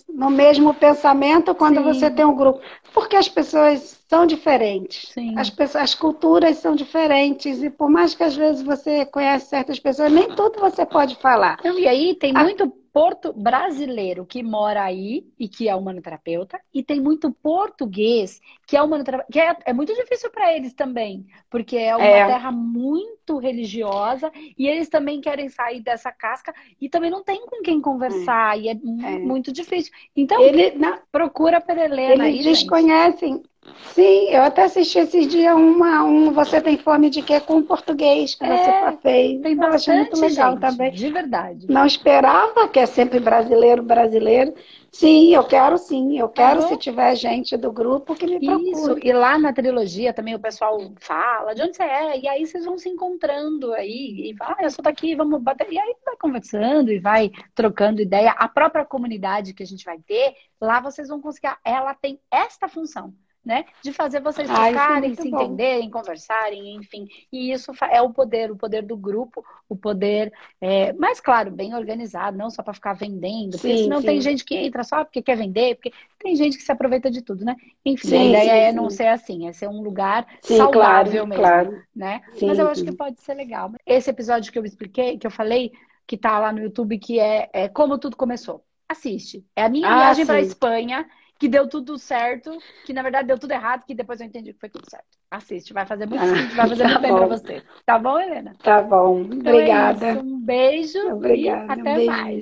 no 0.08 0.30
mesmo 0.30 0.72
pensamento, 0.72 1.54
quando 1.54 1.76
Sim. 1.78 1.84
você 1.84 2.10
tem 2.10 2.24
um 2.24 2.34
grupo. 2.34 2.60
Porque 2.94 3.16
as 3.16 3.28
pessoas 3.28 3.99
são 4.10 4.26
diferentes. 4.26 5.14
As, 5.36 5.50
pessoas, 5.50 5.84
as 5.84 5.94
culturas 5.94 6.56
são 6.56 6.74
diferentes. 6.74 7.62
E 7.62 7.70
por 7.70 7.88
mais 7.88 8.12
que 8.12 8.24
às 8.24 8.34
vezes 8.34 8.60
você 8.60 9.06
conhece 9.06 9.46
certas 9.46 9.78
pessoas, 9.78 10.10
nem 10.10 10.34
tudo 10.34 10.58
você 10.58 10.84
pode 10.84 11.14
falar. 11.14 11.60
e 11.64 11.86
aí 11.86 12.16
tem 12.16 12.32
muito 12.32 12.68
porto 12.92 13.32
brasileiro 13.32 14.26
que 14.26 14.42
mora 14.42 14.82
aí 14.82 15.24
e 15.38 15.48
que 15.48 15.68
é 15.68 15.76
humanoterapeuta, 15.76 16.60
e 16.74 16.82
tem 16.82 17.00
muito 17.00 17.30
português 17.30 18.40
que 18.66 18.76
é 18.76 18.82
humanoterapeuta, 18.82 19.32
que 19.32 19.38
é, 19.38 19.56
é 19.66 19.72
muito 19.72 19.94
difícil 19.94 20.28
para 20.28 20.52
eles 20.56 20.74
também, 20.74 21.24
porque 21.48 21.76
é 21.76 21.94
uma 21.94 22.04
é. 22.04 22.26
terra 22.26 22.50
muito 22.50 23.38
religiosa 23.38 24.32
e 24.58 24.66
eles 24.66 24.88
também 24.88 25.20
querem 25.20 25.48
sair 25.48 25.80
dessa 25.80 26.10
casca 26.10 26.52
e 26.80 26.88
também 26.88 27.12
não 27.12 27.22
tem 27.22 27.46
com 27.46 27.62
quem 27.62 27.80
conversar 27.80 28.58
é. 28.58 28.62
e 28.62 28.68
é, 28.68 28.72
é, 28.72 29.18
muito 29.20 29.52
difícil. 29.52 29.92
Então, 30.16 30.42
ele 30.42 30.72
na, 30.72 31.00
procura 31.12 31.60
pela 31.60 31.84
Helena 31.84 32.28
Eles 32.28 32.44
aí, 32.44 32.52
desconhecem. 32.52 33.34
Gente. 33.34 33.49
Sim, 33.92 34.30
eu 34.30 34.42
até 34.42 34.64
assisti 34.64 34.98
esses 34.98 35.26
dias 35.26 35.54
uma, 35.54 36.02
um 36.02 36.32
Você 36.32 36.60
Tem 36.62 36.78
Fome 36.78 37.10
de 37.10 37.20
Quê 37.20 37.40
com 37.40 37.62
português 37.62 38.34
que 38.34 38.44
é, 38.44 38.56
você 38.56 38.96
fez. 38.98 39.42
Tem 39.42 39.54
bastante, 39.54 39.88
eu 39.88 39.96
muito 39.96 40.20
legal 40.20 40.52
gente, 40.52 40.60
também. 40.60 40.92
De 40.92 41.10
verdade. 41.10 41.66
Não 41.68 41.84
esperava, 41.84 42.68
que 42.68 42.78
é 42.78 42.86
sempre 42.86 43.20
brasileiro, 43.20 43.82
brasileiro. 43.82 44.54
Sim, 44.90 45.34
eu 45.34 45.44
quero 45.44 45.76
sim. 45.76 46.18
Eu 46.18 46.28
quero, 46.30 46.62
se 46.62 46.76
tiver 46.78 47.14
gente 47.16 47.56
do 47.56 47.70
grupo, 47.70 48.14
que 48.14 48.26
me 48.26 48.40
procure. 48.40 48.70
Isso, 48.70 48.98
e 49.02 49.12
lá 49.12 49.38
na 49.38 49.52
trilogia 49.52 50.14
também 50.14 50.34
o 50.34 50.40
pessoal 50.40 50.80
fala 50.98 51.54
de 51.54 51.62
onde 51.62 51.76
você 51.76 51.82
é. 51.82 52.18
E 52.18 52.28
aí 52.28 52.46
vocês 52.46 52.64
vão 52.64 52.78
se 52.78 52.88
encontrando 52.88 53.74
aí. 53.74 54.30
E 54.30 54.36
fala, 54.38 54.56
ah, 54.58 54.62
eu 54.62 54.70
sou 54.70 54.82
daqui, 54.82 55.14
vamos 55.14 55.42
bater. 55.42 55.70
E 55.70 55.78
aí 55.78 55.94
vai 56.04 56.16
conversando 56.16 56.90
e 56.90 56.98
vai 56.98 57.30
trocando 57.54 58.00
ideia. 58.00 58.30
A 58.30 58.48
própria 58.48 58.86
comunidade 58.86 59.52
que 59.52 59.62
a 59.62 59.66
gente 59.66 59.84
vai 59.84 59.98
ter, 59.98 60.32
lá 60.58 60.80
vocês 60.80 61.08
vão 61.08 61.20
conseguir. 61.20 61.54
Ela 61.62 61.92
tem 61.92 62.18
esta 62.30 62.66
função 62.66 63.12
né? 63.44 63.64
De 63.82 63.92
fazer 63.92 64.20
vocês 64.20 64.48
tocarem, 64.48 65.14
se 65.14 65.30
bom. 65.30 65.40
entenderem, 65.42 65.90
conversarem, 65.90 66.74
enfim. 66.74 67.08
E 67.32 67.52
isso 67.52 67.72
é 67.90 68.02
o 68.02 68.10
poder, 68.10 68.50
o 68.50 68.56
poder 68.56 68.82
do 68.82 68.96
grupo, 68.96 69.44
o 69.68 69.74
poder, 69.74 70.32
é, 70.60 70.92
mais 70.92 71.20
claro, 71.20 71.50
bem 71.50 71.74
organizado, 71.74 72.36
não 72.36 72.50
só 72.50 72.62
para 72.62 72.74
ficar 72.74 72.92
vendendo, 72.92 73.52
porque 73.52 73.76
sim, 73.76 73.84
senão 73.84 74.00
sim. 74.00 74.06
tem 74.06 74.20
gente 74.20 74.44
que 74.44 74.54
entra 74.54 74.84
só 74.84 75.04
porque 75.04 75.22
quer 75.22 75.36
vender, 75.36 75.76
porque 75.76 75.92
tem 76.18 76.36
gente 76.36 76.58
que 76.58 76.62
se 76.62 76.70
aproveita 76.70 77.10
de 77.10 77.22
tudo, 77.22 77.44
né? 77.44 77.56
Enfim, 77.84 78.08
sim, 78.08 78.18
a 78.18 78.24
ideia 78.24 78.68
é 78.68 78.72
não 78.72 78.90
ser 78.90 79.06
assim, 79.06 79.48
é 79.48 79.52
ser 79.52 79.68
um 79.68 79.80
lugar 79.80 80.26
saudável 80.42 81.26
claro, 81.26 81.28
mesmo, 81.28 81.34
claro. 81.34 81.82
né? 81.96 82.20
Mas 82.42 82.58
eu 82.58 82.68
acho 82.68 82.84
que 82.84 82.92
pode 82.92 83.20
ser 83.20 83.34
legal. 83.34 83.72
Esse 83.86 84.10
episódio 84.10 84.52
que 84.52 84.58
eu 84.58 84.64
expliquei, 84.64 85.16
que 85.16 85.26
eu 85.26 85.30
falei, 85.30 85.72
que 86.06 86.18
tá 86.18 86.38
lá 86.38 86.52
no 86.52 86.60
YouTube, 86.60 86.98
que 86.98 87.18
é, 87.18 87.48
é 87.52 87.68
como 87.68 87.96
tudo 87.96 88.16
começou. 88.16 88.62
Assiste. 88.88 89.46
É 89.54 89.62
a 89.62 89.68
minha 89.68 89.88
ah, 89.88 89.98
viagem 89.98 90.26
para 90.26 90.40
Espanha 90.40 91.06
que 91.40 91.48
deu 91.48 91.66
tudo 91.66 91.98
certo, 91.98 92.56
que 92.84 92.92
na 92.92 93.02
verdade 93.02 93.26
deu 93.26 93.38
tudo 93.38 93.52
errado, 93.52 93.84
que 93.86 93.94
depois 93.94 94.20
eu 94.20 94.26
entendi 94.26 94.52
que 94.52 94.60
foi 94.60 94.68
tudo 94.68 94.88
certo. 94.90 95.06
Assiste, 95.30 95.72
vai 95.72 95.86
fazer 95.86 96.06
muito 96.06 96.22
ah, 96.22 96.26
vai 96.54 96.68
fazer 96.68 96.82
tá 96.82 96.88
muito 96.90 97.00
bem 97.00 97.14
pra 97.16 97.26
você. 97.26 97.62
Tá 97.86 97.98
bom, 97.98 98.20
Helena? 98.20 98.54
Tá 98.62 98.82
bom. 98.82 99.22
Obrigada. 99.22 100.10
Então 100.10 100.20
é 100.20 100.22
um 100.22 100.38
beijo 100.38 100.98
Obrigada, 101.08 101.76
e 101.76 101.80
até 101.80 101.98
um 101.98 102.06
mais. 102.06 102.38